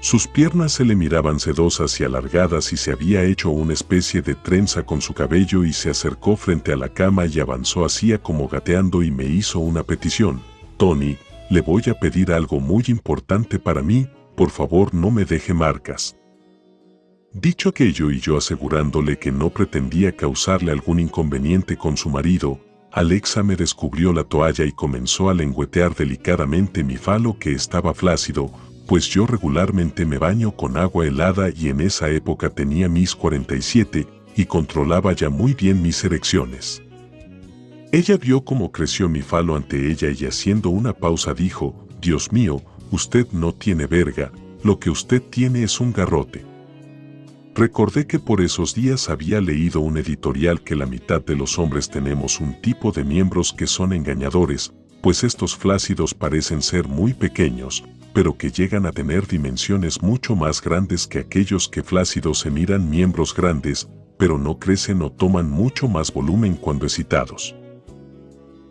Sus 0.00 0.26
piernas 0.26 0.72
se 0.72 0.84
le 0.84 0.94
miraban 0.94 1.40
sedosas 1.40 1.98
y 1.98 2.04
alargadas 2.04 2.70
y 2.74 2.76
se 2.76 2.92
había 2.92 3.22
hecho 3.22 3.48
una 3.48 3.72
especie 3.72 4.20
de 4.20 4.34
trenza 4.34 4.82
con 4.82 5.00
su 5.00 5.14
cabello 5.14 5.64
y 5.64 5.72
se 5.72 5.88
acercó 5.88 6.36
frente 6.36 6.70
a 6.70 6.76
la 6.76 6.90
cama 6.90 7.24
y 7.24 7.40
avanzó 7.40 7.86
hacía 7.86 8.18
como 8.18 8.46
gateando 8.46 9.02
y 9.02 9.10
me 9.10 9.24
hizo 9.24 9.58
una 9.58 9.84
petición. 9.84 10.42
Tony, 10.76 11.16
le 11.48 11.62
voy 11.62 11.84
a 11.88 11.94
pedir 11.94 12.30
algo 12.32 12.60
muy 12.60 12.84
importante 12.88 13.58
para 13.58 13.80
mí, 13.80 14.06
por 14.36 14.50
favor 14.50 14.94
no 14.94 15.10
me 15.10 15.24
deje 15.24 15.54
marcas. 15.54 16.16
Dicho 17.32 17.70
aquello 17.70 18.10
y 18.10 18.20
yo 18.20 18.36
asegurándole 18.36 19.18
que 19.18 19.32
no 19.32 19.50
pretendía 19.50 20.14
causarle 20.14 20.70
algún 20.70 21.00
inconveniente 21.00 21.76
con 21.76 21.96
su 21.96 22.10
marido, 22.10 22.60
Alexa 22.92 23.42
me 23.42 23.56
descubrió 23.56 24.12
la 24.12 24.24
toalla 24.24 24.66
y 24.66 24.72
comenzó 24.72 25.30
a 25.30 25.34
lengüetear 25.34 25.94
delicadamente 25.94 26.84
mi 26.84 26.98
falo 26.98 27.38
que 27.38 27.52
estaba 27.52 27.94
flácido, 27.94 28.50
pues 28.86 29.08
yo 29.08 29.26
regularmente 29.26 30.04
me 30.04 30.18
baño 30.18 30.52
con 30.52 30.76
agua 30.76 31.06
helada 31.06 31.48
y 31.48 31.70
en 31.70 31.80
esa 31.80 32.10
época 32.10 32.50
tenía 32.50 32.90
mis 32.90 33.14
47 33.14 34.06
y 34.36 34.44
controlaba 34.44 35.14
ya 35.14 35.30
muy 35.30 35.54
bien 35.54 35.80
mis 35.80 36.04
erecciones. 36.04 36.82
Ella 37.92 38.18
vio 38.18 38.44
cómo 38.44 38.72
creció 38.72 39.08
mi 39.08 39.22
falo 39.22 39.56
ante 39.56 39.90
ella 39.90 40.08
y 40.10 40.26
haciendo 40.26 40.68
una 40.68 40.92
pausa 40.92 41.32
dijo, 41.32 41.86
Dios 42.00 42.32
mío, 42.32 42.62
usted 42.92 43.26
no 43.32 43.52
tiene 43.52 43.86
verga, 43.86 44.30
lo 44.62 44.78
que 44.78 44.90
usted 44.90 45.22
tiene 45.22 45.64
es 45.64 45.80
un 45.80 45.92
garrote. 45.92 46.44
Recordé 47.54 48.06
que 48.06 48.18
por 48.18 48.40
esos 48.40 48.74
días 48.74 49.08
había 49.10 49.40
leído 49.40 49.80
un 49.80 49.98
editorial 49.98 50.62
que 50.62 50.76
la 50.76 50.86
mitad 50.86 51.22
de 51.22 51.34
los 51.34 51.58
hombres 51.58 51.90
tenemos 51.90 52.38
un 52.38 52.60
tipo 52.60 52.92
de 52.92 53.02
miembros 53.02 53.52
que 53.52 53.66
son 53.66 53.92
engañadores, 53.92 54.72
pues 55.02 55.24
estos 55.24 55.56
flácidos 55.56 56.14
parecen 56.14 56.62
ser 56.62 56.86
muy 56.86 57.12
pequeños, 57.14 57.82
pero 58.12 58.36
que 58.36 58.50
llegan 58.50 58.86
a 58.86 58.92
tener 58.92 59.26
dimensiones 59.26 60.02
mucho 60.02 60.36
más 60.36 60.62
grandes 60.62 61.06
que 61.06 61.18
aquellos 61.18 61.68
que 61.68 61.82
flácidos 61.82 62.40
se 62.40 62.50
miran 62.50 62.88
miembros 62.88 63.34
grandes, 63.34 63.88
pero 64.18 64.38
no 64.38 64.58
crecen 64.58 65.02
o 65.02 65.10
toman 65.10 65.50
mucho 65.50 65.88
más 65.88 66.12
volumen 66.12 66.54
cuando 66.54 66.86
excitados. 66.86 67.54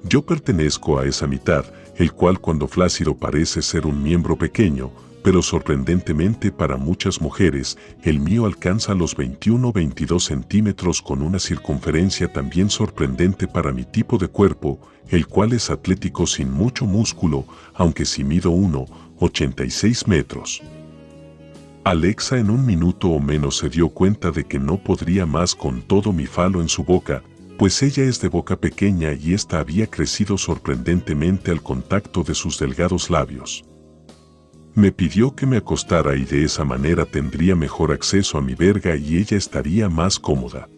Yo 0.03 0.25
pertenezco 0.25 0.97
a 0.97 1.05
esa 1.05 1.27
mitad, 1.27 1.65
el 1.97 2.13
cual 2.13 2.39
cuando 2.39 2.67
flácido 2.67 3.15
parece 3.15 3.61
ser 3.61 3.85
un 3.85 4.01
miembro 4.01 4.35
pequeño, 4.35 4.91
pero 5.23 5.41
sorprendentemente 5.41 6.51
para 6.51 6.77
muchas 6.77 7.21
mujeres, 7.21 7.77
el 8.03 8.19
mío 8.19 8.45
alcanza 8.45 8.93
los 8.95 9.15
21-22 9.15 10.19
centímetros 10.19 11.01
con 11.01 11.21
una 11.21 11.39
circunferencia 11.39 12.31
también 12.31 12.69
sorprendente 12.69 13.47
para 13.47 13.71
mi 13.71 13.83
tipo 13.83 14.17
de 14.17 14.27
cuerpo, 14.27 14.79
el 15.09 15.27
cual 15.27 15.53
es 15.53 15.69
atlético 15.69 16.25
sin 16.25 16.51
mucho 16.51 16.85
músculo, 16.85 17.45
aunque 17.73 18.05
si 18.05 18.23
mido 18.23 18.51
1,86 18.51 20.07
metros. 20.07 20.61
Alexa 21.83 22.37
en 22.37 22.51
un 22.51 22.65
minuto 22.65 23.09
o 23.09 23.19
menos 23.19 23.57
se 23.57 23.67
dio 23.67 23.89
cuenta 23.89 24.29
de 24.29 24.43
que 24.43 24.59
no 24.59 24.77
podría 24.77 25.25
más 25.25 25.55
con 25.55 25.81
todo 25.81 26.13
mi 26.13 26.27
falo 26.27 26.61
en 26.61 26.69
su 26.69 26.83
boca, 26.83 27.23
pues 27.57 27.81
ella 27.83 28.03
es 28.03 28.21
de 28.21 28.27
boca 28.27 28.55
pequeña 28.55 29.13
y 29.13 29.33
ésta 29.33 29.59
había 29.59 29.87
crecido 29.87 30.37
sorprendentemente 30.37 31.51
al 31.51 31.61
contacto 31.61 32.23
de 32.23 32.33
sus 32.33 32.57
delgados 32.57 33.09
labios. 33.09 33.63
Me 34.73 34.91
pidió 34.91 35.35
que 35.35 35.45
me 35.45 35.57
acostara 35.57 36.15
y 36.15 36.23
de 36.23 36.45
esa 36.45 36.63
manera 36.63 37.05
tendría 37.05 37.55
mejor 37.55 37.91
acceso 37.91 38.37
a 38.37 38.41
mi 38.41 38.55
verga 38.55 38.95
y 38.95 39.17
ella 39.17 39.37
estaría 39.37 39.89
más 39.89 40.17
cómoda. 40.17 40.69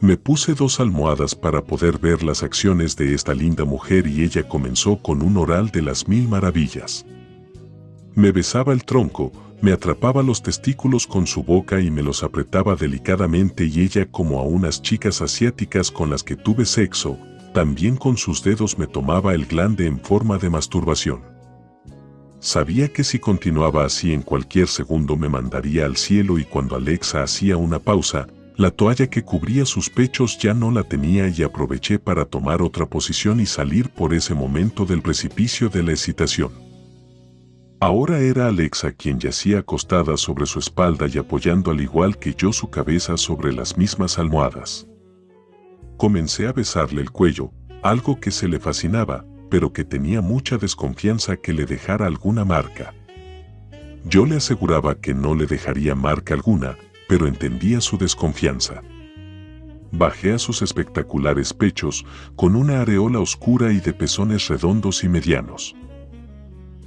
Me 0.00 0.16
puse 0.16 0.54
dos 0.54 0.80
almohadas 0.80 1.34
para 1.34 1.64
poder 1.64 1.98
ver 1.98 2.22
las 2.22 2.42
acciones 2.42 2.94
de 2.94 3.14
esta 3.14 3.34
linda 3.34 3.64
mujer 3.64 4.06
y 4.06 4.22
ella 4.22 4.46
comenzó 4.46 4.98
con 5.02 5.22
un 5.22 5.36
oral 5.36 5.70
de 5.70 5.82
las 5.82 6.06
mil 6.06 6.28
maravillas. 6.28 7.04
Me 8.14 8.30
besaba 8.30 8.72
el 8.72 8.84
tronco, 8.84 9.32
me 9.64 9.72
atrapaba 9.72 10.22
los 10.22 10.42
testículos 10.42 11.06
con 11.06 11.26
su 11.26 11.42
boca 11.42 11.80
y 11.80 11.90
me 11.90 12.02
los 12.02 12.22
apretaba 12.22 12.76
delicadamente 12.76 13.64
y 13.64 13.80
ella 13.80 14.04
como 14.04 14.38
a 14.38 14.42
unas 14.42 14.82
chicas 14.82 15.22
asiáticas 15.22 15.90
con 15.90 16.10
las 16.10 16.22
que 16.22 16.36
tuve 16.36 16.66
sexo, 16.66 17.16
también 17.54 17.96
con 17.96 18.18
sus 18.18 18.44
dedos 18.44 18.78
me 18.78 18.86
tomaba 18.86 19.32
el 19.32 19.46
glande 19.46 19.86
en 19.86 19.98
forma 19.98 20.36
de 20.36 20.50
masturbación. 20.50 21.22
Sabía 22.40 22.92
que 22.92 23.04
si 23.04 23.18
continuaba 23.18 23.86
así 23.86 24.12
en 24.12 24.20
cualquier 24.20 24.68
segundo 24.68 25.16
me 25.16 25.30
mandaría 25.30 25.86
al 25.86 25.96
cielo 25.96 26.38
y 26.38 26.44
cuando 26.44 26.76
Alexa 26.76 27.22
hacía 27.22 27.56
una 27.56 27.78
pausa, 27.78 28.26
la 28.58 28.70
toalla 28.70 29.06
que 29.06 29.22
cubría 29.22 29.64
sus 29.64 29.88
pechos 29.88 30.36
ya 30.36 30.52
no 30.52 30.72
la 30.72 30.82
tenía 30.82 31.28
y 31.28 31.42
aproveché 31.42 31.98
para 31.98 32.26
tomar 32.26 32.60
otra 32.60 32.84
posición 32.84 33.40
y 33.40 33.46
salir 33.46 33.88
por 33.88 34.12
ese 34.12 34.34
momento 34.34 34.84
del 34.84 35.00
precipicio 35.00 35.70
de 35.70 35.84
la 35.84 35.92
excitación. 35.92 36.73
Ahora 37.80 38.20
era 38.20 38.46
Alexa 38.46 38.92
quien 38.92 39.18
yacía 39.18 39.58
acostada 39.58 40.16
sobre 40.16 40.46
su 40.46 40.58
espalda 40.58 41.06
y 41.12 41.18
apoyando 41.18 41.70
al 41.70 41.80
igual 41.80 42.18
que 42.18 42.34
yo 42.34 42.52
su 42.52 42.70
cabeza 42.70 43.16
sobre 43.16 43.52
las 43.52 43.76
mismas 43.76 44.18
almohadas. 44.18 44.86
Comencé 45.96 46.46
a 46.46 46.52
besarle 46.52 47.02
el 47.02 47.10
cuello, 47.10 47.52
algo 47.82 48.18
que 48.18 48.30
se 48.30 48.48
le 48.48 48.58
fascinaba, 48.58 49.24
pero 49.50 49.72
que 49.72 49.84
tenía 49.84 50.20
mucha 50.20 50.56
desconfianza 50.56 51.36
que 51.36 51.52
le 51.52 51.66
dejara 51.66 52.06
alguna 52.06 52.44
marca. 52.44 52.94
Yo 54.04 54.26
le 54.26 54.36
aseguraba 54.36 54.96
que 54.96 55.14
no 55.14 55.34
le 55.34 55.46
dejaría 55.46 55.94
marca 55.94 56.34
alguna, 56.34 56.76
pero 57.08 57.26
entendía 57.26 57.80
su 57.80 57.98
desconfianza. 57.98 58.82
Bajé 59.92 60.32
a 60.32 60.38
sus 60.38 60.62
espectaculares 60.62 61.52
pechos 61.52 62.04
con 62.34 62.56
una 62.56 62.80
areola 62.80 63.20
oscura 63.20 63.72
y 63.72 63.80
de 63.80 63.92
pezones 63.92 64.48
redondos 64.48 65.04
y 65.04 65.08
medianos. 65.08 65.76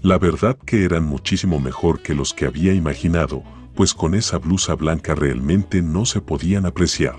La 0.03 0.19
verdad 0.19 0.57
que 0.57 0.83
eran 0.83 1.05
muchísimo 1.05 1.59
mejor 1.59 2.01
que 2.01 2.13
los 2.13 2.33
que 2.33 2.45
había 2.45 2.73
imaginado, 2.73 3.43
pues 3.75 3.93
con 3.93 4.13
esa 4.13 4.37
blusa 4.37 4.75
blanca 4.75 5.15
realmente 5.15 5.81
no 5.81 6.05
se 6.05 6.21
podían 6.21 6.65
apreciar. 6.65 7.15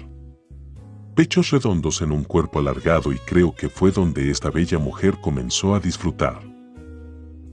Pechos 1.15 1.51
redondos 1.51 2.01
en 2.03 2.13
un 2.13 2.23
cuerpo 2.23 2.61
alargado 2.61 3.13
y 3.13 3.19
creo 3.19 3.55
que 3.55 3.69
fue 3.69 3.91
donde 3.91 4.31
esta 4.31 4.51
bella 4.51 4.79
mujer 4.79 5.19
comenzó 5.21 5.75
a 5.75 5.81
disfrutar. 5.81 6.41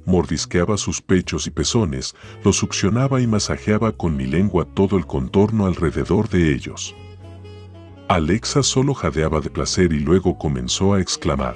Mordisqueaba 0.06 0.78
sus 0.78 1.02
pechos 1.02 1.48
y 1.48 1.50
pezones, 1.50 2.16
los 2.44 2.58
succionaba 2.58 3.22
y 3.22 3.28
masajeaba 3.28 3.92
con 3.92 4.16
mi 4.16 4.26
lengua 4.26 4.66
todo 4.66 4.98
el 4.98 5.08
contorno 5.08 5.66
alrededor 5.66 6.30
de 6.30 6.54
ellos. 6.54 6.96
Alexa 8.08 8.62
solo 8.62 8.94
jadeaba 8.94 9.42
de 9.42 9.50
placer 9.50 9.92
y 9.92 10.00
luego 10.00 10.38
comenzó 10.38 10.94
a 10.94 11.02
exclamar. 11.02 11.56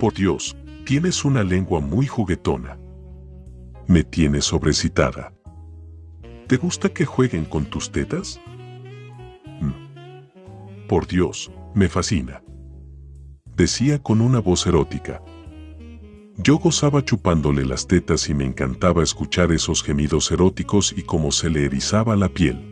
Por 0.00 0.14
Dios, 0.14 0.56
tienes 0.88 1.22
una 1.26 1.44
lengua 1.44 1.80
muy 1.80 2.06
juguetona. 2.06 2.78
Me 3.88 4.04
tienes 4.04 4.46
sobrecitada. 4.46 5.34
¿Te 6.46 6.56
gusta 6.56 6.88
que 6.88 7.04
jueguen 7.04 7.44
con 7.44 7.66
tus 7.66 7.92
tetas? 7.92 8.40
Mm. 9.60 10.86
Por 10.88 11.06
Dios, 11.06 11.52
me 11.74 11.90
fascina. 11.90 12.42
Decía 13.54 14.02
con 14.02 14.22
una 14.22 14.38
voz 14.38 14.66
erótica. 14.66 15.20
Yo 16.38 16.56
gozaba 16.56 17.04
chupándole 17.04 17.66
las 17.66 17.86
tetas 17.86 18.30
y 18.30 18.32
me 18.32 18.46
encantaba 18.46 19.02
escuchar 19.02 19.52
esos 19.52 19.82
gemidos 19.82 20.30
eróticos 20.30 20.94
y 20.96 21.02
cómo 21.02 21.32
se 21.32 21.50
le 21.50 21.66
erizaba 21.66 22.16
la 22.16 22.30
piel. 22.30 22.64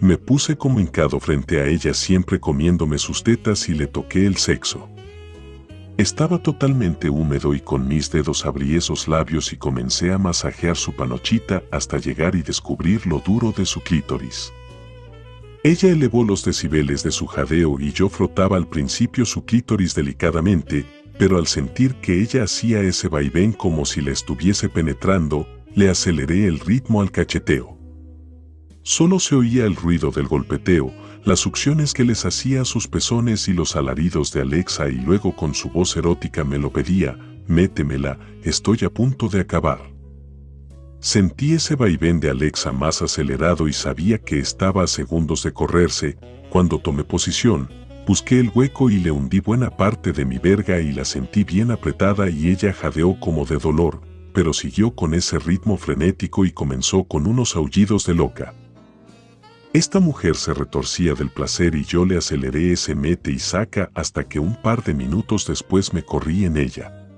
Me 0.00 0.16
puse 0.16 0.56
como 0.56 0.80
hincado 0.80 1.20
frente 1.20 1.60
a 1.60 1.66
ella 1.66 1.92
siempre 1.92 2.40
comiéndome 2.40 2.96
sus 2.96 3.22
tetas 3.22 3.68
y 3.68 3.74
le 3.74 3.86
toqué 3.86 4.24
el 4.24 4.38
sexo. 4.38 4.88
Estaba 6.02 6.38
totalmente 6.38 7.08
húmedo 7.08 7.54
y 7.54 7.60
con 7.60 7.86
mis 7.86 8.10
dedos 8.10 8.44
abrí 8.44 8.74
esos 8.74 9.06
labios 9.06 9.52
y 9.52 9.56
comencé 9.56 10.10
a 10.10 10.18
masajear 10.18 10.76
su 10.76 10.96
panochita 10.96 11.62
hasta 11.70 11.96
llegar 11.98 12.34
y 12.34 12.42
descubrir 12.42 13.06
lo 13.06 13.20
duro 13.20 13.54
de 13.56 13.64
su 13.64 13.80
clítoris. 13.82 14.52
Ella 15.62 15.90
elevó 15.90 16.24
los 16.24 16.44
decibeles 16.44 17.04
de 17.04 17.12
su 17.12 17.28
jadeo 17.28 17.78
y 17.78 17.92
yo 17.92 18.08
frotaba 18.08 18.56
al 18.56 18.66
principio 18.66 19.24
su 19.24 19.44
clítoris 19.44 19.94
delicadamente, 19.94 20.84
pero 21.20 21.38
al 21.38 21.46
sentir 21.46 21.94
que 21.94 22.20
ella 22.20 22.42
hacía 22.42 22.80
ese 22.80 23.06
vaivén 23.06 23.52
como 23.52 23.84
si 23.84 24.00
le 24.00 24.10
estuviese 24.10 24.68
penetrando, 24.68 25.46
le 25.76 25.88
aceleré 25.88 26.48
el 26.48 26.58
ritmo 26.58 27.00
al 27.00 27.12
cacheteo. 27.12 27.78
Solo 28.84 29.20
se 29.20 29.36
oía 29.36 29.64
el 29.64 29.76
ruido 29.76 30.10
del 30.10 30.26
golpeteo, 30.26 30.92
las 31.24 31.38
succiones 31.38 31.92
que 31.92 32.04
les 32.04 32.24
hacía 32.24 32.62
a 32.62 32.64
sus 32.64 32.88
pezones 32.88 33.46
y 33.46 33.52
los 33.52 33.76
alaridos 33.76 34.32
de 34.32 34.40
Alexa 34.40 34.88
y 34.88 34.96
luego 34.96 35.36
con 35.36 35.54
su 35.54 35.70
voz 35.70 35.96
erótica 35.96 36.42
me 36.42 36.58
lo 36.58 36.72
pedía, 36.72 37.16
métemela, 37.46 38.18
estoy 38.42 38.78
a 38.84 38.90
punto 38.90 39.28
de 39.28 39.40
acabar. 39.40 39.92
Sentí 40.98 41.52
ese 41.52 41.76
vaivén 41.76 42.18
de 42.18 42.30
Alexa 42.30 42.72
más 42.72 43.02
acelerado 43.02 43.68
y 43.68 43.72
sabía 43.72 44.18
que 44.18 44.40
estaba 44.40 44.82
a 44.82 44.88
segundos 44.88 45.44
de 45.44 45.52
correrse, 45.52 46.18
cuando 46.50 46.80
tomé 46.80 47.04
posición, 47.04 47.68
busqué 48.04 48.40
el 48.40 48.50
hueco 48.52 48.90
y 48.90 48.96
le 48.96 49.12
hundí 49.12 49.38
buena 49.38 49.76
parte 49.76 50.12
de 50.12 50.24
mi 50.24 50.38
verga 50.38 50.80
y 50.80 50.92
la 50.92 51.04
sentí 51.04 51.44
bien 51.44 51.70
apretada 51.70 52.28
y 52.30 52.48
ella 52.48 52.72
jadeó 52.72 53.18
como 53.20 53.44
de 53.44 53.58
dolor, 53.58 54.00
pero 54.34 54.52
siguió 54.52 54.92
con 54.92 55.14
ese 55.14 55.38
ritmo 55.38 55.76
frenético 55.76 56.44
y 56.44 56.50
comenzó 56.50 57.04
con 57.04 57.28
unos 57.28 57.54
aullidos 57.54 58.06
de 58.06 58.14
loca. 58.14 58.54
Esta 59.72 60.00
mujer 60.00 60.36
se 60.36 60.52
retorcía 60.52 61.14
del 61.14 61.30
placer 61.30 61.74
y 61.74 61.84
yo 61.84 62.04
le 62.04 62.18
aceleré 62.18 62.72
ese 62.72 62.94
mete 62.94 63.30
y 63.30 63.38
saca 63.38 63.90
hasta 63.94 64.24
que 64.24 64.38
un 64.38 64.54
par 64.54 64.84
de 64.84 64.92
minutos 64.92 65.46
después 65.46 65.94
me 65.94 66.02
corrí 66.02 66.44
en 66.44 66.58
ella. 66.58 67.08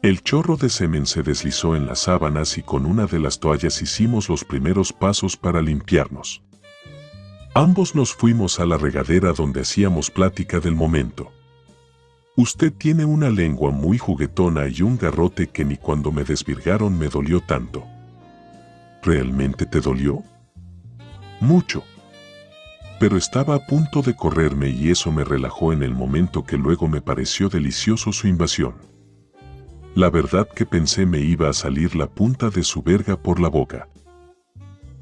El 0.00 0.22
chorro 0.22 0.56
de 0.56 0.68
semen 0.68 1.04
se 1.04 1.24
deslizó 1.24 1.74
en 1.74 1.86
las 1.86 2.00
sábanas 2.00 2.58
y 2.58 2.62
con 2.62 2.86
una 2.86 3.06
de 3.06 3.18
las 3.18 3.40
toallas 3.40 3.82
hicimos 3.82 4.28
los 4.28 4.44
primeros 4.44 4.92
pasos 4.92 5.36
para 5.36 5.60
limpiarnos. 5.62 6.42
Ambos 7.54 7.96
nos 7.96 8.14
fuimos 8.14 8.60
a 8.60 8.66
la 8.66 8.76
regadera 8.76 9.32
donde 9.32 9.62
hacíamos 9.62 10.12
plática 10.12 10.60
del 10.60 10.76
momento. 10.76 11.32
Usted 12.36 12.72
tiene 12.72 13.04
una 13.04 13.30
lengua 13.30 13.72
muy 13.72 13.98
juguetona 13.98 14.68
y 14.68 14.82
un 14.82 14.96
garrote 14.96 15.48
que 15.48 15.64
ni 15.64 15.76
cuando 15.76 16.12
me 16.12 16.22
desvirgaron 16.22 16.96
me 16.96 17.08
dolió 17.08 17.40
tanto. 17.40 17.84
¿Realmente 19.02 19.66
te 19.66 19.80
dolió? 19.80 20.22
Mucho. 21.40 21.84
Pero 23.00 23.16
estaba 23.16 23.56
a 23.56 23.66
punto 23.66 24.02
de 24.02 24.14
correrme 24.14 24.70
y 24.70 24.90
eso 24.90 25.10
me 25.10 25.24
relajó 25.24 25.72
en 25.72 25.82
el 25.82 25.94
momento 25.94 26.44
que 26.44 26.56
luego 26.56 26.88
me 26.88 27.00
pareció 27.00 27.48
delicioso 27.48 28.12
su 28.12 28.28
invasión. 28.28 28.74
La 29.94 30.10
verdad 30.10 30.48
que 30.48 30.66
pensé 30.66 31.06
me 31.06 31.20
iba 31.20 31.48
a 31.48 31.52
salir 31.52 31.94
la 31.94 32.08
punta 32.08 32.50
de 32.50 32.62
su 32.62 32.82
verga 32.82 33.16
por 33.16 33.40
la 33.40 33.48
boca. 33.48 33.88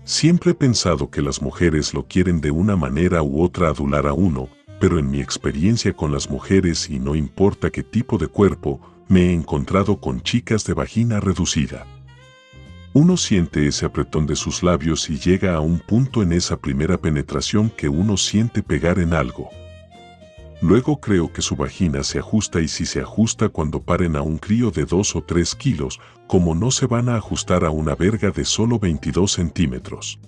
Siempre 0.05 0.51
he 0.51 0.55
pensado 0.55 1.11
que 1.11 1.23
las 1.23 1.40
mujeres 1.40 1.95
lo 1.95 2.07
quieren 2.07 2.40
de 2.40 2.51
una 2.51 2.77
manera 2.77 3.23
u 3.23 3.42
otra 3.42 3.68
adular 3.68 4.07
a 4.07 4.12
uno, 4.12 4.49
pero 4.81 4.99
en 4.99 5.11
mi 5.11 5.21
experiencia 5.21 5.92
con 5.92 6.12
las 6.12 6.29
mujeres 6.29 6.90
y 6.90 6.99
no 6.99 7.14
importa 7.14 7.71
qué 7.71 7.85
tipo 7.85 8.18
de 8.18 8.27
cuerpo, 8.27 8.81
me 9.09 9.27
he 9.27 9.33
encontrado 9.33 10.01
con 10.01 10.21
chicas 10.23 10.64
de 10.64 10.75
vagina 10.75 11.21
reducida. 11.21 11.87
Uno 12.95 13.17
siente 13.17 13.67
ese 13.67 13.87
apretón 13.87 14.27
de 14.27 14.37
sus 14.37 14.63
labios 14.63 15.09
y 15.09 15.19
llega 15.19 15.55
a 15.55 15.61
un 15.61 15.79
punto 15.79 16.23
en 16.23 16.33
esa 16.33 16.59
primera 16.59 16.99
penetración 16.99 17.71
que 17.71 17.89
uno 17.89 18.19
siente 18.19 18.63
pegar 18.63 18.99
en 18.99 19.15
algo. 19.15 19.49
Luego 20.61 21.01
creo 21.01 21.33
que 21.33 21.41
su 21.41 21.57
vagina 21.57 22.05
se 22.05 22.19
ajusta 22.19 22.61
y 22.61 22.69
si 22.69 22.85
se 22.85 23.01
ajusta 23.01 23.49
cuando 23.49 23.83
paren 23.83 24.15
a 24.15 24.21
un 24.21 24.37
crío 24.37 24.71
de 24.71 24.85
2 24.85 25.17
o 25.17 25.23
3 25.23 25.55
kilos, 25.55 26.01
como 26.29 26.55
no 26.55 26.71
se 26.71 26.87
van 26.87 27.09
a 27.09 27.17
ajustar 27.17 27.65
a 27.65 27.71
una 27.71 27.95
verga 27.95 28.31
de 28.31 28.45
solo 28.45 28.79
22 28.79 29.33
centímetros. 29.33 30.21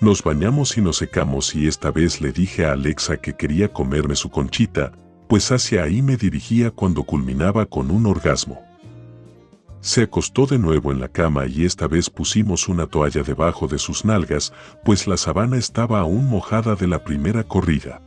Nos 0.00 0.22
bañamos 0.22 0.78
y 0.78 0.82
nos 0.82 0.98
secamos 0.98 1.54
y 1.56 1.66
esta 1.66 1.90
vez 1.90 2.20
le 2.20 2.30
dije 2.30 2.64
a 2.64 2.72
Alexa 2.72 3.16
que 3.16 3.34
quería 3.34 3.72
comerme 3.72 4.14
su 4.14 4.30
conchita, 4.30 4.92
pues 5.28 5.50
hacia 5.50 5.82
ahí 5.82 6.00
me 6.00 6.16
dirigía 6.16 6.70
cuando 6.70 7.02
culminaba 7.02 7.66
con 7.66 7.90
un 7.90 8.06
orgasmo. 8.06 8.65
Se 9.86 10.02
acostó 10.02 10.46
de 10.46 10.58
nuevo 10.58 10.90
en 10.90 10.98
la 10.98 11.06
cama 11.06 11.46
y 11.46 11.64
esta 11.64 11.86
vez 11.86 12.10
pusimos 12.10 12.66
una 12.66 12.88
toalla 12.88 13.22
debajo 13.22 13.68
de 13.68 13.78
sus 13.78 14.04
nalgas, 14.04 14.52
pues 14.84 15.06
la 15.06 15.16
sabana 15.16 15.58
estaba 15.58 16.00
aún 16.00 16.28
mojada 16.28 16.74
de 16.74 16.88
la 16.88 17.04
primera 17.04 17.44
corrida. 17.44 18.02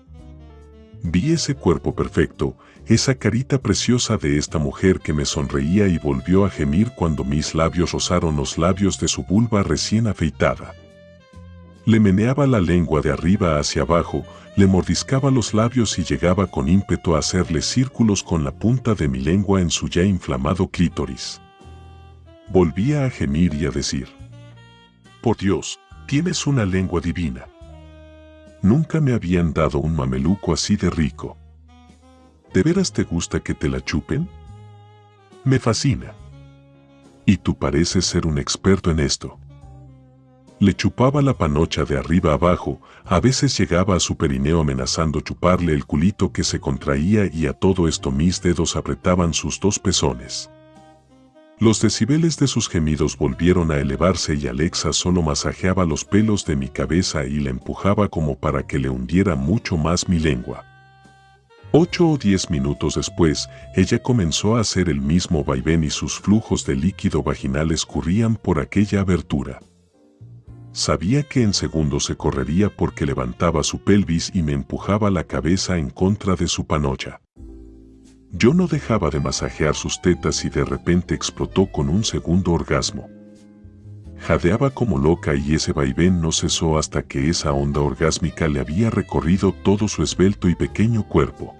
Vi 1.03 1.31
ese 1.31 1.55
cuerpo 1.55 1.95
perfecto, 1.95 2.57
esa 2.85 3.15
carita 3.15 3.61
preciosa 3.61 4.17
de 4.17 4.37
esta 4.37 4.57
mujer 4.57 4.99
que 4.99 5.13
me 5.13 5.23
sonreía 5.23 5.87
y 5.87 5.97
volvió 5.99 6.43
a 6.43 6.49
gemir 6.49 6.91
cuando 6.97 7.23
mis 7.23 7.55
labios 7.55 7.93
rozaron 7.93 8.35
los 8.35 8.57
labios 8.57 8.99
de 8.99 9.07
su 9.07 9.23
vulva 9.23 9.63
recién 9.63 10.07
afeitada. 10.07 10.73
Le 11.85 12.01
meneaba 12.01 12.45
la 12.45 12.59
lengua 12.59 12.99
de 12.99 13.13
arriba 13.13 13.57
hacia 13.57 13.83
abajo, 13.83 14.25
le 14.57 14.67
mordiscaba 14.67 15.31
los 15.31 15.53
labios 15.53 15.97
y 15.97 16.03
llegaba 16.03 16.47
con 16.47 16.67
ímpetu 16.67 17.15
a 17.15 17.19
hacerle 17.19 17.61
círculos 17.61 18.21
con 18.21 18.43
la 18.43 18.51
punta 18.51 18.95
de 18.95 19.07
mi 19.07 19.19
lengua 19.19 19.61
en 19.61 19.69
su 19.69 19.87
ya 19.87 20.03
inflamado 20.03 20.67
clítoris. 20.67 21.39
Volvía 22.51 23.05
a 23.05 23.12
gemir 23.12 23.53
y 23.53 23.67
a 23.67 23.69
decir, 23.69 24.07
Por 25.21 25.38
Dios, 25.38 25.79
tienes 26.07 26.47
una 26.47 26.65
lengua 26.65 26.99
divina. 26.99 27.45
Nunca 28.63 28.99
me 28.99 29.13
habían 29.13 29.53
dado 29.53 29.77
un 29.77 29.95
mameluco 29.95 30.51
así 30.51 30.75
de 30.75 30.89
rico. 30.89 31.38
¿De 32.51 32.63
veras 32.63 32.91
te 32.91 33.03
gusta 33.03 33.39
que 33.39 33.53
te 33.53 33.69
la 33.69 33.79
chupen? 33.85 34.27
Me 35.43 35.59
fascina. 35.59 36.13
Y 37.27 37.38
tú 37.38 37.55
pareces 37.55 38.05
ser 38.05 38.25
un 38.25 38.39
experto 38.39 38.89
en 38.89 38.99
esto. 38.99 39.39
Le 40.59 40.73
chupaba 40.73 41.21
la 41.21 41.35
panocha 41.35 41.85
de 41.85 41.99
arriba 41.99 42.33
abajo, 42.33 42.81
a 43.05 43.19
veces 43.19 43.55
llegaba 43.57 43.95
a 43.95 43.99
su 43.99 44.17
perineo 44.17 44.62
amenazando 44.62 45.21
chuparle 45.21 45.73
el 45.73 45.85
culito 45.85 46.33
que 46.33 46.43
se 46.43 46.59
contraía 46.59 47.29
y 47.31 47.45
a 47.45 47.53
todo 47.53 47.88
esto 47.88 48.12
mis 48.12 48.41
dedos 48.41 48.75
apretaban 48.75 49.35
sus 49.35 49.59
dos 49.59 49.77
pezones. 49.77 50.49
Los 51.60 51.82
decibeles 51.82 52.38
de 52.38 52.48
sus 52.48 52.69
gemidos 52.69 53.17
volvieron 53.17 53.69
a 53.72 53.80
elevarse 53.80 54.34
y 54.34 54.48
Alexa 54.48 54.93
solo 54.93 55.22
masajeaba 55.22 55.84
los 55.84 56.06
pelos 56.06 56.45
de 56.45 56.56
mi 56.56 56.69
cabeza 56.69 57.26
y 57.26 57.41
la 57.41 57.50
empujaba 57.50 58.08
como 58.08 58.38
para 58.38 58.65
que 58.65 58.80
le 58.80 58.89
hundiera 58.89 59.36
mucho 59.36 59.76
más 59.76 60.08
mi 60.08 60.19
lengua. 60.19 60.63
Ocho 61.74 62.12
o 62.12 62.17
diez 62.17 62.50
minutos 62.50 62.95
después, 62.95 63.50
ella 63.76 64.02
comenzó 64.02 64.56
a 64.56 64.62
hacer 64.62 64.88
el 64.88 65.02
mismo 65.02 65.43
vaivén 65.43 65.84
y 65.84 65.89
sus 65.89 66.17
flujos 66.17 66.65
de 66.65 66.78
líquido 66.78 67.24
vaginal 67.24 67.72
escurrían 67.72 68.38
por 68.38 68.60
aquella 68.60 69.02
abertura. 69.02 69.60
Sabía 70.72 71.24
que 71.24 71.43
en 71.43 71.54
segundos 71.54 72.06
se 72.06 72.15
correría 72.15 72.69
porque 72.69 73.06
levantaba 73.06 73.63
su 73.63 73.84
pelvis 73.84 74.32
y 74.34 74.43
me 74.43 74.54
empujaba 74.54 75.10
la 75.10 75.26
cabeza 75.26 75.78
en 75.78 75.89
contra 75.89 76.36
de 76.36 76.48
su 76.48 76.65
panocha. 76.65 77.19
Yo 78.31 78.53
no 78.53 78.67
dejaba 78.67 79.09
de 79.09 79.19
masajear 79.19 79.75
sus 79.75 80.01
tetas 80.01 80.45
y 80.45 80.49
de 80.49 80.63
repente 80.63 81.15
explotó 81.15 81.65
con 81.65 81.89
un 81.89 82.03
segundo 82.03 82.51
orgasmo. 82.51 83.09
Jadeaba 84.19 84.69
como 84.69 84.97
loca 84.99 85.33
y 85.35 85.55
ese 85.55 85.73
vaivén 85.73 86.21
no 86.21 86.31
cesó 86.31 86.77
hasta 86.77 87.03
que 87.03 87.29
esa 87.29 87.53
onda 87.53 87.81
orgásmica 87.81 88.47
le 88.47 88.59
había 88.59 88.89
recorrido 88.89 89.51
todo 89.63 89.87
su 89.87 90.03
esbelto 90.03 90.47
y 90.47 90.55
pequeño 90.55 91.07
cuerpo. 91.07 91.55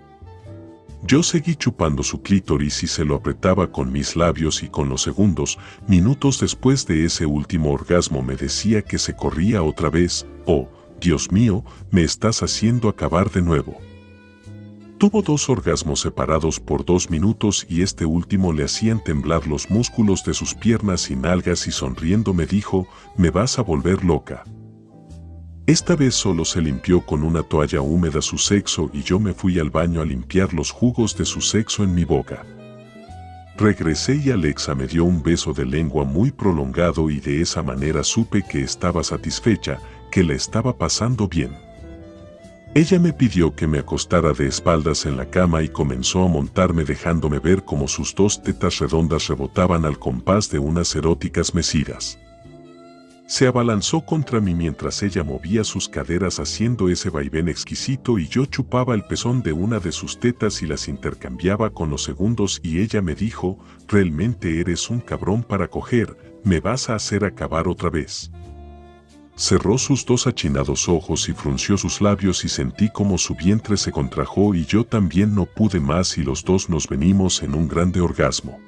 Yo 1.02 1.24
seguí 1.24 1.56
chupando 1.56 2.04
su 2.04 2.22
clítoris 2.22 2.84
y 2.84 2.88
se 2.88 3.06
lo 3.06 3.16
apretaba 3.16 3.72
con 3.72 3.92
mis 3.92 4.16
labios 4.16 4.62
y 4.62 4.68
con 4.68 4.90
los 4.90 5.02
segundos, 5.02 5.58
minutos 5.88 6.40
después 6.40 6.86
de 6.86 7.06
ese 7.06 7.26
último 7.26 7.72
orgasmo 7.72 8.22
me 8.22 8.36
decía 8.36 8.82
que 8.82 9.00
se 9.00 9.16
corría 9.16 9.64
otra 9.64 9.90
vez, 9.90 10.28
oh, 10.46 10.70
Dios 11.00 11.32
mío, 11.32 11.64
me 11.90 12.04
estás 12.04 12.44
haciendo 12.44 12.90
acabar 12.90 13.32
de 13.32 13.42
nuevo. 13.42 13.80
Tuvo 15.00 15.22
dos 15.22 15.48
orgasmos 15.48 16.02
separados 16.02 16.60
por 16.60 16.84
dos 16.84 17.10
minutos 17.10 17.66
y 17.70 17.84
este 17.84 18.06
último 18.06 18.52
le 18.52 18.66
hacían 18.66 19.02
temblar 19.02 19.48
los 19.48 19.70
músculos 19.70 20.26
de 20.26 20.34
sus 20.34 20.54
piernas 20.54 21.10
y 21.10 21.16
nalgas 21.16 21.68
y 21.68 21.72
sonriendo 21.72 22.34
me 22.34 22.46
dijo, 22.46 22.86
me 23.16 23.30
vas 23.30 23.58
a 23.60 23.62
volver 23.62 24.04
loca. 24.04 24.44
Esta 25.68 25.96
vez 25.96 26.16
solo 26.16 26.44
se 26.44 26.62
limpió 26.62 27.00
con 27.06 27.24
una 27.24 27.44
toalla 27.44 27.80
húmeda 27.80 28.22
su 28.22 28.38
sexo 28.38 28.90
y 28.92 29.04
yo 29.04 29.22
me 29.22 29.34
fui 29.34 29.58
al 29.58 29.70
baño 29.70 30.02
a 30.02 30.06
limpiar 30.06 30.54
los 30.54 30.70
jugos 30.70 31.16
de 31.16 31.24
su 31.24 31.40
sexo 31.40 31.86
en 31.86 31.96
mi 31.96 32.04
boca. 32.04 32.46
Regresé 33.56 34.18
y 34.18 34.32
Alexa 34.32 34.76
me 34.76 34.86
dio 34.86 35.06
un 35.06 35.24
beso 35.24 35.54
de 35.54 35.66
lengua 35.66 36.04
muy 36.04 36.32
prolongado 36.32 37.10
y 37.10 37.22
de 37.22 37.40
esa 37.40 37.64
manera 37.64 38.04
supe 38.04 38.44
que 38.44 38.64
estaba 38.64 39.02
satisfecha, 39.06 39.80
que 40.12 40.26
la 40.26 40.34
estaba 40.34 40.78
pasando 40.78 41.30
bien. 41.30 41.69
Ella 42.76 43.00
me 43.00 43.14
pidió 43.14 43.56
que 43.56 43.66
me 43.66 43.80
acostara 43.80 44.32
de 44.32 44.46
espaldas 44.46 45.08
en 45.08 45.18
la 45.18 45.28
cama 45.30 45.64
y 45.64 45.70
comenzó 45.70 46.24
a 46.24 46.28
montarme 46.28 46.84
dejándome 46.84 47.40
ver 47.40 47.66
cómo 47.66 47.88
sus 47.88 48.14
dos 48.14 48.44
tetas 48.44 48.78
redondas 48.78 49.28
rebotaban 49.28 49.86
al 49.86 49.98
compás 49.98 50.52
de 50.52 50.60
unas 50.60 50.96
eróticas 50.96 51.56
mesidas. 51.56 52.20
Se 53.26 53.48
abalanzó 53.48 54.02
contra 54.06 54.40
mí 54.40 54.54
mientras 54.54 55.02
ella 55.02 55.24
movía 55.24 55.64
sus 55.64 55.90
caderas 55.90 56.40
haciendo 56.40 56.90
ese 56.90 57.10
vaivén 57.10 57.50
exquisito 57.50 58.20
y 58.20 58.28
yo 58.28 58.46
chupaba 58.46 58.94
el 58.94 59.04
pezón 59.04 59.42
de 59.42 59.54
una 59.54 59.80
de 59.80 59.92
sus 59.92 60.20
tetas 60.20 60.62
y 60.62 60.68
las 60.68 60.88
intercambiaba 60.88 61.72
con 61.72 61.90
los 61.90 62.04
segundos 62.04 62.60
y 62.64 62.82
ella 62.82 63.02
me 63.02 63.16
dijo, 63.16 63.58
realmente 63.88 64.60
eres 64.60 64.90
un 64.92 65.00
cabrón 65.00 65.44
para 65.44 65.68
coger, 65.68 66.40
me 66.44 66.60
vas 66.60 66.90
a 66.90 66.96
hacer 66.96 67.26
acabar 67.26 67.68
otra 67.68 67.90
vez. 67.90 68.32
Cerró 69.40 69.78
sus 69.78 70.06
dos 70.06 70.28
achinados 70.28 70.90
ojos 70.90 71.30
y 71.30 71.34
frunció 71.34 71.78
sus 71.78 72.02
labios 72.02 72.44
y 72.44 72.50
sentí 72.50 72.90
como 72.90 73.18
su 73.18 73.36
vientre 73.36 73.78
se 73.78 73.90
contrajo 73.90 74.54
y 74.54 74.66
yo 74.66 74.84
también 74.84 75.34
no 75.34 75.46
pude 75.46 75.80
más 75.80 76.18
y 76.18 76.24
los 76.24 76.44
dos 76.44 76.70
nos 76.70 76.90
venimos 76.90 77.42
en 77.42 77.56
un 77.56 77.70
grande 77.70 78.02
orgasmo. 78.02 78.60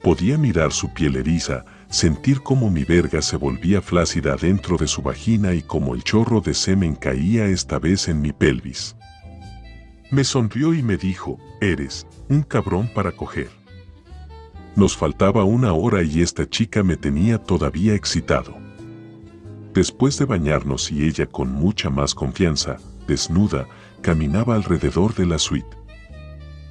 Podía 0.00 0.38
mirar 0.38 0.72
su 0.72 0.94
piel 0.94 1.16
eriza, 1.16 1.64
sentir 1.90 2.40
como 2.40 2.70
mi 2.70 2.84
verga 2.84 3.20
se 3.20 3.36
volvía 3.36 3.82
flácida 3.82 4.36
dentro 4.36 4.76
de 4.76 4.86
su 4.86 5.02
vagina 5.02 5.54
y 5.54 5.62
como 5.62 5.96
el 5.96 6.04
chorro 6.04 6.40
de 6.40 6.54
semen 6.54 6.94
caía 6.94 7.46
esta 7.46 7.80
vez 7.80 8.06
en 8.06 8.20
mi 8.20 8.32
pelvis. 8.32 8.94
Me 10.12 10.22
sonrió 10.22 10.72
y 10.72 10.84
me 10.84 10.96
dijo, 10.96 11.40
eres 11.60 12.06
un 12.28 12.42
cabrón 12.42 12.88
para 12.94 13.10
coger. 13.10 13.50
Nos 14.76 14.96
faltaba 14.96 15.42
una 15.42 15.72
hora 15.72 16.04
y 16.04 16.22
esta 16.22 16.48
chica 16.48 16.84
me 16.84 16.96
tenía 16.96 17.38
todavía 17.38 17.94
excitado. 17.94 18.63
Después 19.74 20.16
de 20.20 20.24
bañarnos 20.24 20.92
y 20.92 21.04
ella 21.04 21.26
con 21.26 21.50
mucha 21.50 21.90
más 21.90 22.14
confianza, 22.14 22.76
desnuda, 23.08 23.66
caminaba 24.02 24.54
alrededor 24.54 25.16
de 25.16 25.26
la 25.26 25.40
suite. 25.40 25.76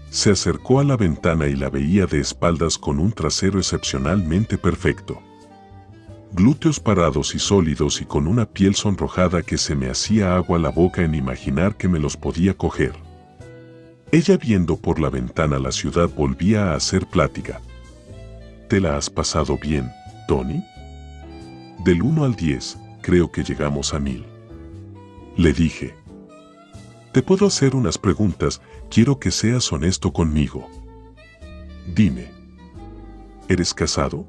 Se 0.09 0.31
acercó 0.31 0.79
a 0.79 0.85
la 0.85 0.95
ventana 0.95 1.47
y 1.47 1.55
la 1.57 1.69
veía 1.69 2.05
de 2.05 2.21
espaldas 2.21 2.77
con 2.77 2.99
un 2.99 3.11
trasero 3.11 3.59
excepcionalmente 3.59 4.57
perfecto. 4.57 5.21
Glúteos 6.31 6.79
parados 6.79 7.35
y 7.35 7.39
sólidos 7.39 7.99
y 7.99 8.05
con 8.05 8.25
una 8.25 8.45
piel 8.45 8.73
sonrojada 8.73 9.43
que 9.43 9.57
se 9.57 9.75
me 9.75 9.89
hacía 9.89 10.37
agua 10.37 10.57
la 10.57 10.69
boca 10.69 11.01
en 11.01 11.13
imaginar 11.13 11.75
que 11.75 11.89
me 11.89 11.99
los 11.99 12.15
podía 12.15 12.53
coger. 12.53 12.93
Ella 14.13 14.37
viendo 14.37 14.77
por 14.77 14.99
la 14.99 15.09
ventana 15.09 15.59
la 15.59 15.73
ciudad 15.73 16.09
volvía 16.09 16.71
a 16.71 16.75
hacer 16.75 17.05
plática. 17.05 17.59
¿Te 18.69 18.79
la 18.79 18.95
has 18.95 19.09
pasado 19.09 19.57
bien, 19.61 19.91
Tony? 20.27 20.63
Del 21.83 22.01
1 22.01 22.23
al 22.23 22.35
10, 22.35 22.77
creo 23.03 23.31
que 23.31 23.43
llegamos 23.43 23.93
a 23.93 23.99
mil. 23.99 24.25
Le 25.37 25.53
dije. 25.53 25.95
Te 27.11 27.21
puedo 27.21 27.45
hacer 27.45 27.75
unas 27.75 27.99
preguntas, 27.99 28.59
quiero 28.89 29.19
que 29.19 29.29
seas 29.29 29.71
honesto 29.71 30.11
conmigo. 30.11 30.67
Dime. 31.93 32.31
¿Eres 33.47 33.73
casado? 33.73 34.25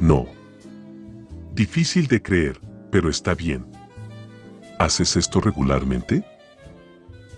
No. 0.00 0.26
Difícil 1.52 2.06
de 2.06 2.22
creer, 2.22 2.58
pero 2.90 3.10
está 3.10 3.34
bien. 3.34 3.66
¿Haces 4.78 5.16
esto 5.16 5.40
regularmente? 5.40 6.24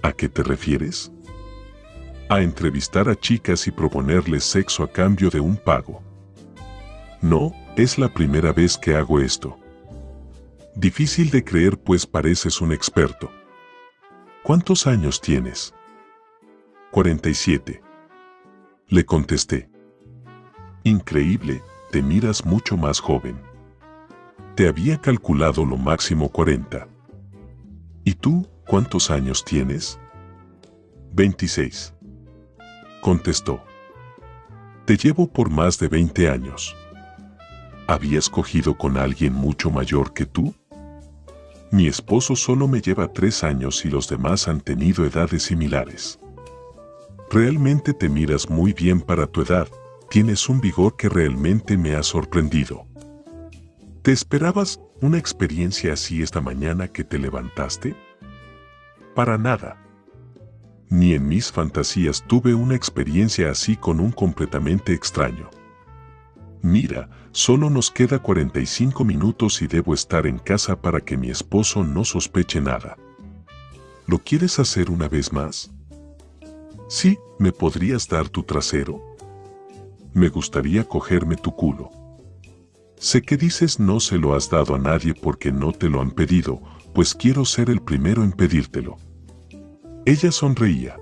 ¿A 0.02 0.12
qué 0.12 0.28
te 0.28 0.42
refieres? 0.42 1.10
A 2.28 2.42
entrevistar 2.42 3.08
a 3.08 3.18
chicas 3.18 3.66
y 3.66 3.70
proponerles 3.70 4.44
sexo 4.44 4.84
a 4.84 4.92
cambio 4.92 5.30
de 5.30 5.40
un 5.40 5.56
pago. 5.56 6.02
No, 7.22 7.52
es 7.76 7.98
la 7.98 8.08
primera 8.08 8.52
vez 8.52 8.76
que 8.76 8.94
hago 8.94 9.18
esto. 9.18 9.56
Difícil 10.74 11.30
de 11.30 11.44
creer 11.44 11.78
pues 11.78 12.06
pareces 12.06 12.60
un 12.60 12.72
experto. 12.72 13.30
¿Cuántos 14.44 14.86
años 14.86 15.20
tienes? 15.20 15.74
47. 16.92 17.82
Le 18.88 19.04
contesté. 19.04 19.68
Increíble, 20.84 21.62
te 21.90 22.02
miras 22.02 22.44
mucho 22.44 22.76
más 22.76 23.00
joven. 23.00 23.40
Te 24.54 24.68
había 24.68 25.00
calculado 25.00 25.66
lo 25.66 25.76
máximo 25.76 26.28
40. 26.30 26.88
¿Y 28.04 28.14
tú, 28.14 28.48
cuántos 28.66 29.10
años 29.10 29.44
tienes? 29.44 29.98
26. 31.12 31.94
Contestó. 33.00 33.62
Te 34.84 34.96
llevo 34.96 35.26
por 35.26 35.50
más 35.50 35.78
de 35.78 35.88
20 35.88 36.30
años. 36.30 36.76
¿Habías 37.88 38.30
cogido 38.30 38.78
con 38.78 38.96
alguien 38.96 39.32
mucho 39.32 39.70
mayor 39.70 40.14
que 40.14 40.26
tú? 40.26 40.54
Mi 41.72 41.86
esposo 41.86 42.34
solo 42.34 42.66
me 42.66 42.80
lleva 42.80 43.12
tres 43.12 43.44
años 43.44 43.84
y 43.84 43.90
los 43.90 44.08
demás 44.08 44.48
han 44.48 44.60
tenido 44.60 45.04
edades 45.04 45.44
similares. 45.44 46.18
Realmente 47.30 47.94
te 47.94 48.08
miras 48.08 48.50
muy 48.50 48.72
bien 48.72 49.00
para 49.00 49.28
tu 49.28 49.42
edad, 49.42 49.68
tienes 50.08 50.48
un 50.48 50.60
vigor 50.60 50.96
que 50.96 51.08
realmente 51.08 51.78
me 51.78 51.94
ha 51.94 52.02
sorprendido. 52.02 52.86
¿Te 54.02 54.10
esperabas 54.10 54.80
una 55.00 55.18
experiencia 55.18 55.92
así 55.92 56.22
esta 56.22 56.40
mañana 56.40 56.88
que 56.88 57.04
te 57.04 57.18
levantaste? 57.18 57.94
Para 59.14 59.38
nada. 59.38 59.80
Ni 60.88 61.14
en 61.14 61.28
mis 61.28 61.52
fantasías 61.52 62.24
tuve 62.26 62.52
una 62.52 62.74
experiencia 62.74 63.48
así 63.48 63.76
con 63.76 64.00
un 64.00 64.10
completamente 64.10 64.92
extraño. 64.92 65.50
Mira, 66.62 67.08
solo 67.32 67.70
nos 67.70 67.90
queda 67.90 68.18
45 68.18 69.04
minutos 69.04 69.62
y 69.62 69.66
debo 69.66 69.94
estar 69.94 70.26
en 70.26 70.38
casa 70.38 70.80
para 70.80 71.00
que 71.00 71.16
mi 71.16 71.30
esposo 71.30 71.84
no 71.84 72.04
sospeche 72.04 72.60
nada. 72.60 72.96
¿Lo 74.06 74.18
quieres 74.18 74.58
hacer 74.58 74.90
una 74.90 75.08
vez 75.08 75.32
más? 75.32 75.70
Sí, 76.88 77.18
¿me 77.38 77.52
podrías 77.52 78.08
dar 78.08 78.28
tu 78.28 78.42
trasero? 78.42 79.00
Me 80.12 80.28
gustaría 80.28 80.84
cogerme 80.84 81.36
tu 81.36 81.54
culo. 81.54 81.90
Sé 82.96 83.22
que 83.22 83.38
dices 83.38 83.80
no 83.80 84.00
se 84.00 84.18
lo 84.18 84.34
has 84.34 84.50
dado 84.50 84.74
a 84.74 84.78
nadie 84.78 85.14
porque 85.14 85.52
no 85.52 85.72
te 85.72 85.88
lo 85.88 86.02
han 86.02 86.10
pedido, 86.10 86.60
pues 86.92 87.14
quiero 87.14 87.46
ser 87.46 87.70
el 87.70 87.80
primero 87.80 88.22
en 88.22 88.32
pedírtelo. 88.32 88.98
Ella 90.04 90.32
sonreía. 90.32 90.98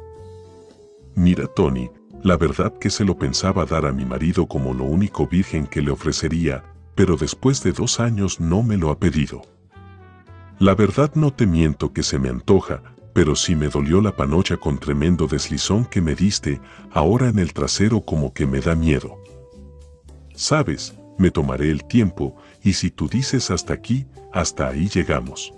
Mira, 1.16 1.46
Tony, 1.46 1.90
la 2.22 2.36
verdad 2.36 2.72
que 2.78 2.90
se 2.90 3.04
lo 3.04 3.16
pensaba 3.16 3.64
dar 3.64 3.86
a 3.86 3.92
mi 3.92 4.04
marido 4.04 4.46
como 4.46 4.74
lo 4.74 4.84
único 4.84 5.26
virgen 5.26 5.66
que 5.66 5.82
le 5.82 5.90
ofrecería, 5.90 6.64
pero 6.94 7.16
después 7.16 7.62
de 7.62 7.72
dos 7.72 8.00
años 8.00 8.40
no 8.40 8.62
me 8.62 8.76
lo 8.76 8.90
ha 8.90 8.98
pedido. 8.98 9.42
La 10.58 10.74
verdad 10.74 11.12
no 11.14 11.32
te 11.32 11.46
miento 11.46 11.92
que 11.92 12.02
se 12.02 12.18
me 12.18 12.28
antoja, 12.28 12.82
pero 13.12 13.36
sí 13.36 13.54
me 13.54 13.68
dolió 13.68 14.00
la 14.00 14.16
panocha 14.16 14.56
con 14.56 14.78
tremendo 14.78 15.26
deslizón 15.26 15.84
que 15.84 16.00
me 16.00 16.14
diste, 16.14 16.60
ahora 16.90 17.28
en 17.28 17.38
el 17.38 17.52
trasero 17.52 18.00
como 18.00 18.32
que 18.32 18.46
me 18.46 18.60
da 18.60 18.74
miedo. 18.74 19.16
Sabes, 20.34 20.98
me 21.18 21.30
tomaré 21.30 21.70
el 21.70 21.84
tiempo, 21.84 22.36
y 22.62 22.72
si 22.72 22.90
tú 22.90 23.08
dices 23.08 23.50
hasta 23.50 23.74
aquí, 23.74 24.06
hasta 24.32 24.68
ahí 24.68 24.88
llegamos. 24.88 25.52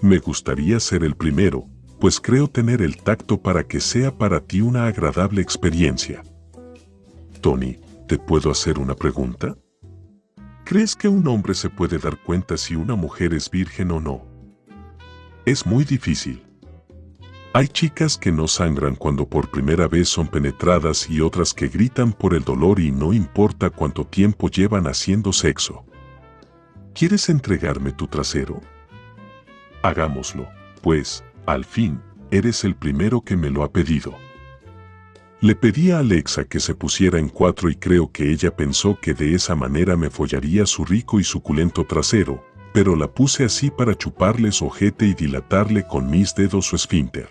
Me 0.00 0.18
gustaría 0.18 0.78
ser 0.80 1.02
el 1.02 1.16
primero, 1.16 1.66
pues 2.04 2.20
creo 2.20 2.48
tener 2.48 2.82
el 2.82 2.98
tacto 2.98 3.40
para 3.40 3.66
que 3.66 3.80
sea 3.80 4.14
para 4.14 4.38
ti 4.38 4.60
una 4.60 4.84
agradable 4.84 5.40
experiencia. 5.40 6.22
Tony, 7.40 7.78
¿te 8.06 8.18
puedo 8.18 8.50
hacer 8.50 8.78
una 8.78 8.94
pregunta? 8.94 9.56
¿Crees 10.66 10.94
que 10.94 11.08
un 11.08 11.26
hombre 11.26 11.54
se 11.54 11.70
puede 11.70 11.96
dar 11.96 12.18
cuenta 12.22 12.58
si 12.58 12.76
una 12.76 12.94
mujer 12.94 13.32
es 13.32 13.50
virgen 13.50 13.90
o 13.90 14.00
no? 14.00 14.22
Es 15.46 15.64
muy 15.64 15.84
difícil. 15.84 16.42
Hay 17.54 17.68
chicas 17.68 18.18
que 18.18 18.30
no 18.30 18.48
sangran 18.48 18.96
cuando 18.96 19.26
por 19.26 19.50
primera 19.50 19.88
vez 19.88 20.10
son 20.10 20.28
penetradas 20.28 21.08
y 21.08 21.22
otras 21.22 21.54
que 21.54 21.68
gritan 21.68 22.12
por 22.12 22.34
el 22.34 22.44
dolor 22.44 22.80
y 22.80 22.92
no 22.92 23.14
importa 23.14 23.70
cuánto 23.70 24.04
tiempo 24.04 24.50
llevan 24.50 24.88
haciendo 24.88 25.32
sexo. 25.32 25.86
¿Quieres 26.92 27.30
entregarme 27.30 27.92
tu 27.92 28.08
trasero? 28.08 28.60
Hagámoslo, 29.82 30.46
pues, 30.82 31.24
al 31.46 31.64
fin, 31.64 32.00
eres 32.30 32.64
el 32.64 32.74
primero 32.74 33.20
que 33.20 33.36
me 33.36 33.50
lo 33.50 33.62
ha 33.64 33.72
pedido. 33.72 34.14
Le 35.40 35.54
pedí 35.54 35.90
a 35.90 35.98
Alexa 35.98 36.44
que 36.44 36.58
se 36.58 36.74
pusiera 36.74 37.18
en 37.18 37.28
cuatro 37.28 37.68
y 37.68 37.76
creo 37.76 38.10
que 38.10 38.30
ella 38.30 38.54
pensó 38.56 38.98
que 39.00 39.12
de 39.12 39.34
esa 39.34 39.54
manera 39.54 39.96
me 39.96 40.08
follaría 40.10 40.64
su 40.64 40.84
rico 40.84 41.20
y 41.20 41.24
suculento 41.24 41.84
trasero, 41.84 42.42
pero 42.72 42.96
la 42.96 43.12
puse 43.12 43.44
así 43.44 43.70
para 43.70 43.94
chuparle 43.94 44.52
su 44.52 44.66
ojete 44.66 45.06
y 45.06 45.14
dilatarle 45.14 45.86
con 45.86 46.10
mis 46.10 46.34
dedos 46.34 46.66
su 46.66 46.76
esfínter. 46.76 47.28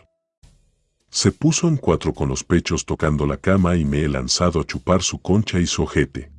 Se 1.09 1.31
puso 1.31 1.67
en 1.67 1.77
cuatro 1.77 2.13
con 2.13 2.27
los 2.27 2.43
pechos 2.43 2.85
tocando 2.85 3.27
la 3.27 3.37
cama 3.37 3.75
y 3.75 3.85
me 3.85 4.01
he 4.03 4.09
lanzado 4.09 4.61
a 4.61 4.63
chupar 4.63 5.03
su 5.03 5.21
concha 5.21 5.59
y 5.59 5.67
su 5.67 5.83
ojete. 5.83 6.32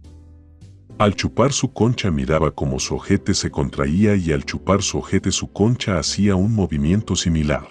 Al 0.98 1.16
chupar 1.16 1.52
su 1.52 1.72
concha 1.72 2.10
miraba 2.10 2.52
como 2.52 2.78
su 2.78 2.94
ojete 2.94 3.34
se 3.34 3.50
contraía 3.50 4.14
y 4.14 4.32
al 4.32 4.44
chupar 4.44 4.82
su 4.82 4.98
ojete 4.98 5.32
su 5.32 5.52
concha 5.52 5.98
hacía 5.98 6.36
un 6.36 6.54
movimiento 6.54 7.16
similar. 7.16 7.66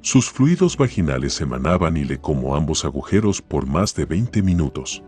Sus 0.00 0.30
fluidos 0.30 0.76
vaginales 0.76 1.40
emanaban 1.40 1.96
y 1.96 2.04
le 2.04 2.18
como 2.18 2.56
ambos 2.56 2.84
agujeros 2.84 3.40
por 3.40 3.66
más 3.66 3.94
de 3.94 4.06
20 4.06 4.42
minutos. 4.42 5.02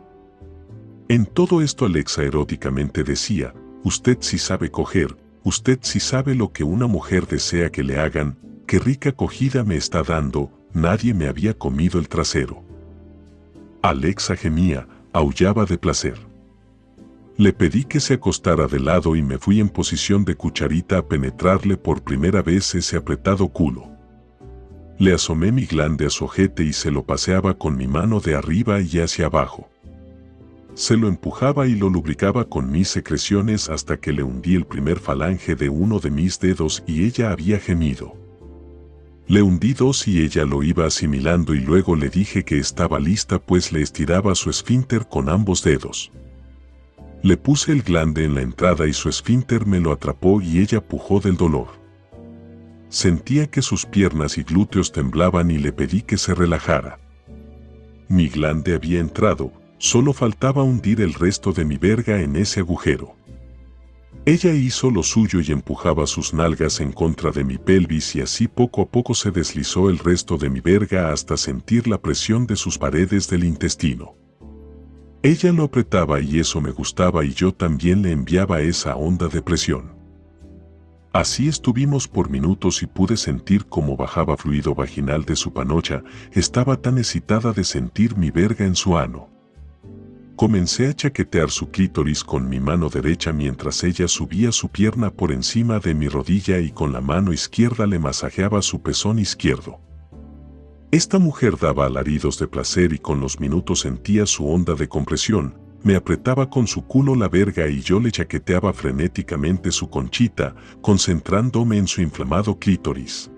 En 1.09 1.27
todo 1.27 1.61
esto 1.61 1.87
Alexa 1.87 2.23
eróticamente 2.23 3.03
decía, 3.03 3.53
usted 3.83 4.19
sí 4.21 4.39
sabe 4.39 4.71
coger, 4.71 5.17
usted 5.43 5.79
sí 5.83 5.99
sabe 5.99 6.35
lo 6.35 6.53
que 6.53 6.63
una 6.63 6.87
mujer 6.87 7.27
desea 7.27 7.71
que 7.71 7.83
le 7.83 7.99
hagan, 7.99 8.39
qué 8.67 8.79
rica 8.79 9.13
cogida 9.13 9.65
me 9.65 9.77
está 9.77 10.03
dando, 10.03 10.51
Nadie 10.75 11.13
me 11.13 11.29
había 11.29 11.53
comido 11.53 12.01
el 12.01 12.09
trasero. 12.09 12.65
Alexa 13.83 14.37
gemía, 14.37 14.89
aullaba 15.13 15.67
de 15.67 15.77
placer. 15.77 16.32
Le 17.39 17.55
pedí 17.55 17.85
que 17.85 17.99
se 17.99 18.15
acostara 18.15 18.67
de 18.67 18.79
lado 18.79 19.17
y 19.17 19.23
me 19.23 19.39
fui 19.39 19.59
en 19.59 19.71
posición 19.71 20.25
de 20.25 20.35
cucharita 20.35 20.99
a 20.99 21.07
penetrarle 21.07 21.79
por 21.79 22.03
primera 22.03 22.43
vez 22.43 22.75
ese 22.75 22.97
apretado 22.97 23.49
culo. 23.49 23.89
Le 24.99 25.15
asomé 25.15 25.51
mi 25.51 25.65
glande 25.65 26.07
a 26.07 26.11
su 26.11 26.27
ojete 26.27 26.63
y 26.63 26.75
se 26.75 26.91
lo 26.91 27.05
paseaba 27.05 27.57
con 27.57 27.77
mi 27.77 27.89
mano 27.89 28.21
de 28.21 28.35
arriba 28.35 28.81
y 28.83 28.99
hacia 28.99 29.27
abajo. 29.27 29.69
Se 30.75 30.97
lo 30.97 31.09
empujaba 31.09 31.67
y 31.67 31.75
lo 31.75 31.89
lubricaba 31.89 32.45
con 32.45 32.71
mis 32.71 32.89
secreciones 32.89 33.71
hasta 33.71 33.97
que 33.99 34.13
le 34.13 34.23
hundí 34.23 34.55
el 34.55 34.67
primer 34.67 34.99
falange 34.99 35.55
de 35.55 35.71
uno 35.71 36.01
de 36.01 36.11
mis 36.11 36.39
dedos 36.39 36.85
y 36.87 37.05
ella 37.05 37.31
había 37.31 37.59
gemido. 37.59 38.15
Le 39.27 39.43
hundí 39.43 39.73
dos 39.73 40.07
y 40.07 40.23
ella 40.23 40.45
lo 40.45 40.63
iba 40.63 40.85
asimilando 40.87 41.55
y 41.55 41.61
luego 41.61 41.97
le 41.97 42.11
dije 42.11 42.45
que 42.45 42.59
estaba 42.59 43.01
lista 43.01 43.39
pues 43.39 43.73
le 43.73 43.81
estiraba 43.81 44.35
su 44.35 44.51
esfínter 44.51 45.07
con 45.09 45.31
ambos 45.31 45.63
dedos. 45.63 46.13
Le 47.23 47.37
puse 47.37 47.71
el 47.71 47.83
glande 47.83 48.25
en 48.25 48.35
la 48.35 48.43
entrada 48.43 48.89
y 48.89 48.93
su 48.93 49.09
esfínter 49.09 49.65
me 49.65 49.79
lo 49.79 49.93
atrapó 49.93 50.43
y 50.43 50.59
ella 50.59 50.81
pujó 50.81 51.21
del 51.21 51.37
dolor. 51.37 51.69
Sentía 52.89 53.47
que 53.47 53.63
sus 53.63 53.87
piernas 53.87 54.39
y 54.39 54.43
glúteos 54.43 54.91
temblaban 54.91 55.51
y 55.53 55.59
le 55.59 55.73
pedí 55.73 56.03
que 56.03 56.19
se 56.19 56.35
relajara. 56.35 56.99
Mi 58.09 58.29
glande 58.29 58.75
había 58.75 58.99
entrado, 58.99 59.53
solo 59.79 60.13
faltaba 60.13 60.65
hundir 60.65 61.01
el 61.01 61.15
resto 61.15 61.53
de 61.53 61.65
mi 61.65 61.77
verga 61.77 62.21
en 62.21 62.35
ese 62.35 62.61
agujero. 62.61 63.15
Ella 64.25 64.53
hizo 64.53 64.91
lo 64.91 65.05
suyo 65.05 65.41
y 65.41 65.53
empujaba 65.53 66.07
sus 66.07 66.35
nalgas 66.35 66.81
en 66.81 66.91
contra 66.91 67.31
de 67.31 67.45
mi 67.45 67.57
pelvis 67.57 68.17
y 68.17 68.21
así 68.21 68.49
poco 68.49 68.83
a 68.83 68.87
poco 68.87 69.15
se 69.15 69.31
deslizó 69.31 69.91
el 69.91 69.99
resto 69.99 70.39
de 70.39 70.51
mi 70.51 70.61
verga 70.61 71.13
hasta 71.13 71.37
sentir 71.37 71.87
la 71.87 71.99
presión 71.99 72.47
de 72.47 72.57
sus 72.57 72.79
paredes 72.79 73.29
del 73.29 73.45
intestino. 73.45 74.17
Ella 75.25 75.53
lo 75.53 75.63
apretaba 75.63 76.21
y 76.21 76.41
eso 76.41 76.61
me 76.61 76.73
gustaba 76.73 77.25
y 77.25 77.33
yo 77.33 77.53
también 77.53 78.03
le 78.03 78.11
enviaba 78.11 78.61
esa 78.61 78.97
onda 78.97 79.29
de 79.29 79.41
presión. 79.41 79.93
Así 81.13 81.47
estuvimos 81.47 82.09
por 82.09 82.29
minutos 82.29 82.83
y 82.83 82.87
pude 82.87 83.17
sentir 83.17 83.67
cómo 83.67 83.97
bajaba 83.97 84.37
fluido 84.37 84.75
vaginal 84.75 85.25
de 85.25 85.37
su 85.37 85.53
panocha, 85.53 86.03
estaba 86.33 86.77
tan 86.77 86.99
excitada 86.99 87.53
de 87.53 87.63
sentir 87.63 88.17
mi 88.17 88.33
verga 88.33 88.65
en 88.65 88.75
su 88.75 88.99
ano. 88.99 89.29
Comencé 90.35 90.89
a 90.89 90.95
chaquetear 90.95 91.51
su 91.51 91.71
clítoris 91.71 92.25
con 92.25 92.49
mi 92.49 92.59
mano 92.59 92.89
derecha 92.89 93.33
mientras 93.33 93.85
ella 93.85 94.09
subía 94.09 94.51
su 94.51 94.71
pierna 94.71 95.11
por 95.11 95.31
encima 95.31 95.79
de 95.79 95.95
mi 95.95 96.09
rodilla 96.09 96.59
y 96.59 96.73
con 96.73 96.93
la 96.93 97.01
mano 97.01 97.33
izquierda 97.33 97.87
le 97.87 98.01
masajeaba 98.01 98.61
su 98.61 98.83
pezón 98.83 99.21
izquierdo. 99.21 99.79
Esta 100.93 101.19
mujer 101.19 101.57
daba 101.57 101.87
alaridos 101.87 102.39
de 102.39 102.47
placer 102.47 102.93
y 102.93 102.99
con 102.99 103.19
los 103.19 103.41
minutos 103.41 103.81
sentía 103.81 104.27
su 104.27 104.47
onda 104.47 104.75
de 104.75 104.89
compresión, 104.89 105.55
me 105.83 105.97
apretaba 105.97 106.51
con 106.51 106.67
su 106.67 106.87
culo 106.87 107.15
la 107.15 107.31
verga 107.31 107.67
y 107.67 107.81
yo 107.81 107.99
le 107.99 108.13
chaqueteaba 108.13 108.75
frenéticamente 108.75 109.73
su 109.73 109.89
conchita, 109.89 110.55
concentrándome 110.83 111.79
en 111.79 111.87
su 111.87 112.03
inflamado 112.03 112.59
clítoris. 112.59 113.31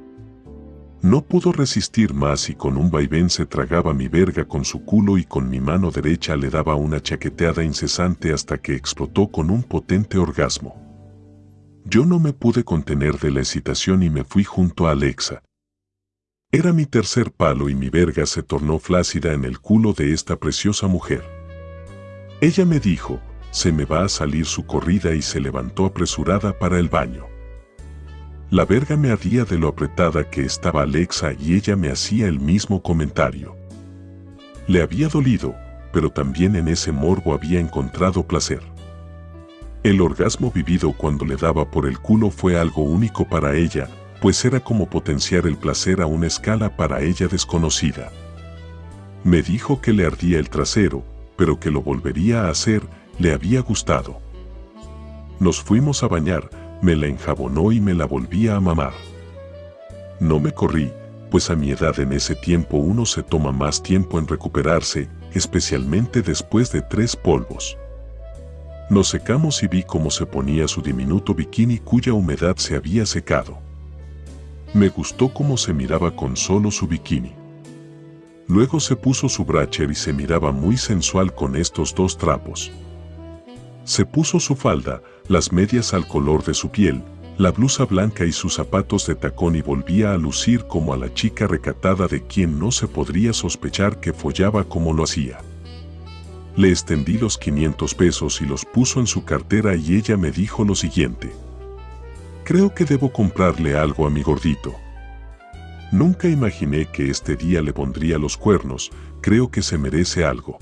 No 1.00 1.22
pudo 1.22 1.52
resistir 1.52 2.12
más 2.12 2.50
y 2.50 2.56
con 2.56 2.76
un 2.76 2.90
vaivén 2.90 3.30
se 3.30 3.46
tragaba 3.46 3.94
mi 3.94 4.08
verga 4.08 4.44
con 4.48 4.64
su 4.64 4.84
culo 4.84 5.16
y 5.16 5.22
con 5.22 5.48
mi 5.48 5.60
mano 5.60 5.92
derecha 5.92 6.34
le 6.34 6.50
daba 6.50 6.74
una 6.74 7.00
chaqueteada 7.00 7.62
incesante 7.62 8.32
hasta 8.32 8.58
que 8.58 8.74
explotó 8.74 9.28
con 9.28 9.48
un 9.50 9.62
potente 9.62 10.18
orgasmo. 10.18 10.74
Yo 11.84 12.04
no 12.04 12.18
me 12.18 12.32
pude 12.32 12.64
contener 12.64 13.16
de 13.20 13.30
la 13.30 13.40
excitación 13.42 14.02
y 14.02 14.10
me 14.10 14.24
fui 14.24 14.42
junto 14.42 14.88
a 14.88 14.90
Alexa. 14.90 15.40
Era 16.54 16.72
mi 16.72 16.86
tercer 16.86 17.32
palo 17.32 17.68
y 17.68 17.74
mi 17.74 17.90
verga 17.90 18.26
se 18.26 18.40
tornó 18.40 18.78
flácida 18.78 19.32
en 19.32 19.44
el 19.44 19.58
culo 19.58 19.92
de 19.92 20.12
esta 20.12 20.36
preciosa 20.36 20.86
mujer. 20.86 21.24
Ella 22.40 22.64
me 22.64 22.78
dijo, 22.78 23.18
se 23.50 23.72
me 23.72 23.84
va 23.84 24.04
a 24.04 24.08
salir 24.08 24.46
su 24.46 24.64
corrida 24.64 25.16
y 25.16 25.20
se 25.20 25.40
levantó 25.40 25.84
apresurada 25.84 26.56
para 26.56 26.78
el 26.78 26.88
baño. 26.88 27.26
La 28.50 28.64
verga 28.64 28.96
me 28.96 29.10
ardía 29.10 29.44
de 29.44 29.58
lo 29.58 29.66
apretada 29.66 30.30
que 30.30 30.42
estaba 30.42 30.82
Alexa 30.82 31.32
y 31.32 31.54
ella 31.54 31.74
me 31.74 31.90
hacía 31.90 32.28
el 32.28 32.38
mismo 32.38 32.80
comentario. 32.80 33.56
Le 34.68 34.80
había 34.80 35.08
dolido, 35.08 35.56
pero 35.92 36.10
también 36.10 36.54
en 36.54 36.68
ese 36.68 36.92
morbo 36.92 37.34
había 37.34 37.58
encontrado 37.58 38.28
placer. 38.28 38.60
El 39.82 40.00
orgasmo 40.00 40.52
vivido 40.52 40.92
cuando 40.92 41.24
le 41.24 41.34
daba 41.34 41.68
por 41.68 41.84
el 41.84 41.98
culo 41.98 42.30
fue 42.30 42.56
algo 42.56 42.84
único 42.84 43.28
para 43.28 43.56
ella, 43.56 43.88
pues 44.24 44.42
era 44.46 44.58
como 44.58 44.88
potenciar 44.88 45.46
el 45.46 45.58
placer 45.58 46.00
a 46.00 46.06
una 46.06 46.26
escala 46.26 46.78
para 46.78 47.02
ella 47.02 47.28
desconocida. 47.28 48.10
Me 49.22 49.42
dijo 49.42 49.82
que 49.82 49.92
le 49.92 50.06
ardía 50.06 50.38
el 50.38 50.48
trasero, 50.48 51.04
pero 51.36 51.60
que 51.60 51.70
lo 51.70 51.82
volvería 51.82 52.44
a 52.44 52.48
hacer, 52.48 52.80
le 53.18 53.34
había 53.34 53.60
gustado. 53.60 54.22
Nos 55.40 55.60
fuimos 55.60 56.02
a 56.02 56.08
bañar, 56.08 56.48
me 56.80 56.96
la 56.96 57.06
enjabonó 57.06 57.70
y 57.70 57.82
me 57.82 57.92
la 57.92 58.06
volvía 58.06 58.56
a 58.56 58.60
mamar. 58.60 58.94
No 60.20 60.40
me 60.40 60.52
corrí, 60.52 60.90
pues 61.30 61.50
a 61.50 61.54
mi 61.54 61.70
edad 61.70 62.00
en 62.00 62.14
ese 62.14 62.34
tiempo 62.34 62.78
uno 62.78 63.04
se 63.04 63.22
toma 63.22 63.52
más 63.52 63.82
tiempo 63.82 64.18
en 64.18 64.26
recuperarse, 64.26 65.06
especialmente 65.34 66.22
después 66.22 66.72
de 66.72 66.80
tres 66.80 67.14
polvos. 67.14 67.76
Nos 68.88 69.08
secamos 69.08 69.62
y 69.62 69.68
vi 69.68 69.82
cómo 69.82 70.10
se 70.10 70.24
ponía 70.24 70.66
su 70.66 70.80
diminuto 70.80 71.34
bikini 71.34 71.76
cuya 71.76 72.14
humedad 72.14 72.56
se 72.56 72.74
había 72.74 73.04
secado. 73.04 73.63
Me 74.74 74.88
gustó 74.88 75.32
cómo 75.32 75.56
se 75.56 75.72
miraba 75.72 76.16
con 76.16 76.36
solo 76.36 76.72
su 76.72 76.88
bikini. 76.88 77.32
Luego 78.48 78.80
se 78.80 78.96
puso 78.96 79.28
su 79.28 79.44
bracher 79.44 79.88
y 79.88 79.94
se 79.94 80.12
miraba 80.12 80.50
muy 80.50 80.76
sensual 80.76 81.32
con 81.32 81.54
estos 81.54 81.94
dos 81.94 82.18
trapos. 82.18 82.72
Se 83.84 84.04
puso 84.04 84.40
su 84.40 84.56
falda, 84.56 85.00
las 85.28 85.52
medias 85.52 85.94
al 85.94 86.08
color 86.08 86.42
de 86.42 86.54
su 86.54 86.70
piel, 86.70 87.04
la 87.38 87.52
blusa 87.52 87.84
blanca 87.84 88.24
y 88.24 88.32
sus 88.32 88.54
zapatos 88.54 89.06
de 89.06 89.14
tacón 89.14 89.54
y 89.54 89.62
volvía 89.62 90.12
a 90.12 90.18
lucir 90.18 90.66
como 90.66 90.92
a 90.92 90.96
la 90.96 91.14
chica 91.14 91.46
recatada 91.46 92.08
de 92.08 92.26
quien 92.26 92.58
no 92.58 92.72
se 92.72 92.88
podría 92.88 93.32
sospechar 93.32 94.00
que 94.00 94.12
follaba 94.12 94.64
como 94.64 94.92
lo 94.92 95.04
hacía. 95.04 95.38
Le 96.56 96.70
extendí 96.70 97.16
los 97.16 97.38
500 97.38 97.94
pesos 97.94 98.40
y 98.40 98.46
los 98.46 98.64
puso 98.64 98.98
en 98.98 99.06
su 99.06 99.24
cartera 99.24 99.76
y 99.76 99.94
ella 99.94 100.16
me 100.16 100.32
dijo 100.32 100.64
lo 100.64 100.74
siguiente. 100.74 101.43
Creo 102.44 102.74
que 102.74 102.84
debo 102.84 103.12
comprarle 103.12 103.76
algo 103.76 104.06
a 104.06 104.10
mi 104.10 104.22
gordito. 104.22 104.74
Nunca 105.92 106.28
imaginé 106.28 106.86
que 106.86 107.10
este 107.10 107.36
día 107.36 107.62
le 107.62 107.72
pondría 107.72 108.18
los 108.18 108.36
cuernos, 108.36 108.90
creo 109.20 109.50
que 109.50 109.62
se 109.62 109.78
merece 109.78 110.24
algo 110.24 110.58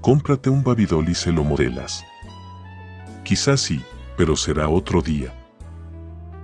cómprate 0.00 0.48
un 0.48 0.62
babidol 0.62 1.08
y 1.08 1.14
se 1.14 1.32
lo 1.32 1.44
modelas. 1.44 2.04
Quizás 3.24 3.60
sí, 3.60 3.82
pero 4.16 4.36
será 4.36 4.68
otro 4.68 5.02
día. 5.02 5.34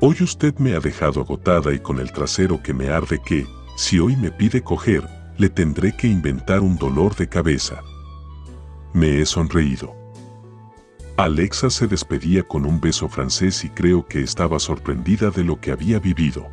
Hoy 0.00 0.16
usted 0.20 0.54
me 0.58 0.74
ha 0.74 0.80
dejado 0.80 1.20
agotada 1.20 1.72
y 1.72 1.78
con 1.78 1.98
el 1.98 2.12
trasero 2.12 2.62
que 2.62 2.74
me 2.74 2.90
arde 2.90 3.20
que, 3.24 3.46
si 3.76 3.98
hoy 3.98 4.16
me 4.16 4.30
pide 4.30 4.62
coger, 4.62 5.08
le 5.38 5.48
tendré 5.48 5.96
que 5.96 6.06
inventar 6.06 6.60
un 6.60 6.76
dolor 6.76 7.16
de 7.16 7.28
cabeza. 7.28 7.80
Me 8.92 9.20
he 9.20 9.26
sonreído. 9.26 10.03
Alexa 11.16 11.70
se 11.70 11.86
despedía 11.86 12.42
con 12.42 12.66
un 12.66 12.80
beso 12.80 13.08
francés 13.08 13.64
y 13.64 13.70
creo 13.70 14.04
que 14.04 14.20
estaba 14.20 14.58
sorprendida 14.58 15.30
de 15.30 15.44
lo 15.44 15.60
que 15.60 15.70
había 15.70 16.00
vivido. 16.00 16.48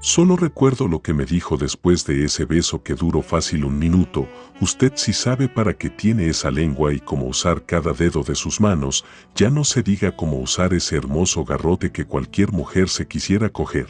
Solo 0.00 0.36
recuerdo 0.36 0.88
lo 0.88 1.00
que 1.02 1.14
me 1.14 1.24
dijo 1.24 1.56
después 1.56 2.04
de 2.04 2.24
ese 2.24 2.46
beso 2.46 2.82
que 2.82 2.94
duró 2.94 3.22
fácil 3.22 3.64
un 3.64 3.78
minuto, 3.78 4.28
usted 4.60 4.94
si 4.96 5.12
sabe 5.12 5.48
para 5.48 5.74
qué 5.74 5.88
tiene 5.88 6.26
esa 6.28 6.50
lengua 6.50 6.92
y 6.92 6.98
cómo 6.98 7.26
usar 7.26 7.64
cada 7.64 7.92
dedo 7.92 8.24
de 8.24 8.34
sus 8.34 8.60
manos, 8.60 9.04
ya 9.36 9.50
no 9.50 9.62
se 9.62 9.84
diga 9.84 10.16
cómo 10.16 10.40
usar 10.40 10.74
ese 10.74 10.96
hermoso 10.96 11.44
garrote 11.44 11.92
que 11.92 12.06
cualquier 12.06 12.50
mujer 12.50 12.88
se 12.88 13.06
quisiera 13.06 13.50
coger. 13.50 13.86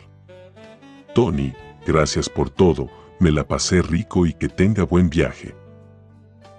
Tony, 1.14 1.54
gracias 1.86 2.28
por 2.28 2.50
todo, 2.50 2.90
me 3.18 3.32
la 3.32 3.48
pasé 3.48 3.80
rico 3.80 4.26
y 4.26 4.34
que 4.34 4.50
tenga 4.50 4.84
buen 4.84 5.08
viaje. 5.08 5.54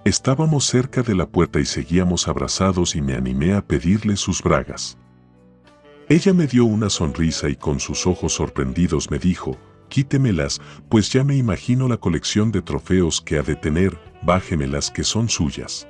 Estábamos 0.06 0.66
cerca 0.66 1.02
de 1.02 1.16
la 1.16 1.26
puerta 1.26 1.58
y 1.58 1.64
seguíamos 1.64 2.28
abrazados 2.28 2.94
y 2.94 3.02
me 3.02 3.14
animé 3.14 3.54
a 3.54 3.60
pedirle 3.60 4.16
sus 4.16 4.40
bragas. 4.40 4.96
Ella 6.08 6.32
me 6.32 6.46
dio 6.46 6.64
una 6.64 6.90
sonrisa 6.90 7.48
y 7.48 7.56
con 7.56 7.80
sus 7.80 8.06
ojos 8.06 8.34
sorprendidos 8.34 9.10
me 9.10 9.18
dijo, 9.18 9.58
quítemelas, 9.88 10.60
pues 10.88 11.12
ya 11.12 11.24
me 11.24 11.36
imagino 11.36 11.88
la 11.88 11.96
colección 11.96 12.52
de 12.52 12.62
trofeos 12.62 13.20
que 13.20 13.36
ha 13.36 13.42
de 13.42 13.56
tener, 13.56 13.98
bájemelas 14.22 14.92
que 14.92 15.02
son 15.02 15.28
suyas. 15.28 15.88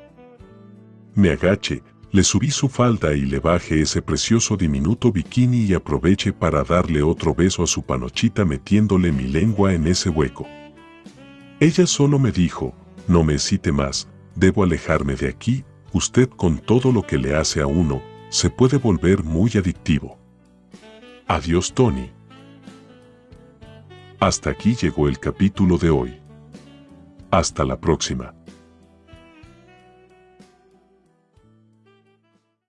Me 1.15 1.29
agaché, 1.29 1.83
le 2.11 2.25
subí 2.25 2.51
su 2.51 2.71
falda 2.71 3.13
y 3.13 3.27
le 3.27 3.39
bajé 3.39 3.83
ese 3.83 4.01
precioso 4.01 4.57
diminuto 4.57 5.13
bikini 5.13 5.67
y 5.67 5.75
aproveché 5.75 6.33
para 6.33 6.65
darle 6.65 7.03
otro 7.03 7.35
beso 7.35 7.63
a 7.63 7.67
su 7.67 7.83
panochita 7.83 8.47
metiéndole 8.47 9.13
mi 9.13 9.25
lengua 9.25 9.75
en 9.75 9.87
ese 9.87 10.09
hueco. 10.09 10.47
Ella 11.61 11.87
solo 11.87 12.19
me 12.19 12.33
dijo, 12.33 12.75
no 13.09 13.25
me 13.25 13.39
cite 13.39 13.73
más, 13.73 14.09
debo 14.35 14.63
alejarme 14.63 15.15
de 15.17 15.29
aquí, 15.29 15.65
usted 15.93 16.29
con 16.29 16.59
todo 16.59 16.93
lo 16.93 17.03
que 17.03 17.19
le 17.19 17.35
hace 17.35 17.61
a 17.61 17.67
uno, 17.67 18.03
se 18.29 18.51
puede 18.51 18.79
volver 18.79 19.23
muy 19.23 19.51
adictivo. 19.57 20.19
Adiós 21.27 21.73
Tony. 21.73 22.11
Hasta 24.21 24.51
aquí 24.51 24.75
llegó 24.75 25.09
el 25.09 25.19
capítulo 25.19 25.79
de 25.79 25.91
hoy. 25.91 26.21
Hasta 27.31 27.65
la 27.65 27.81
próxima. 27.81 28.36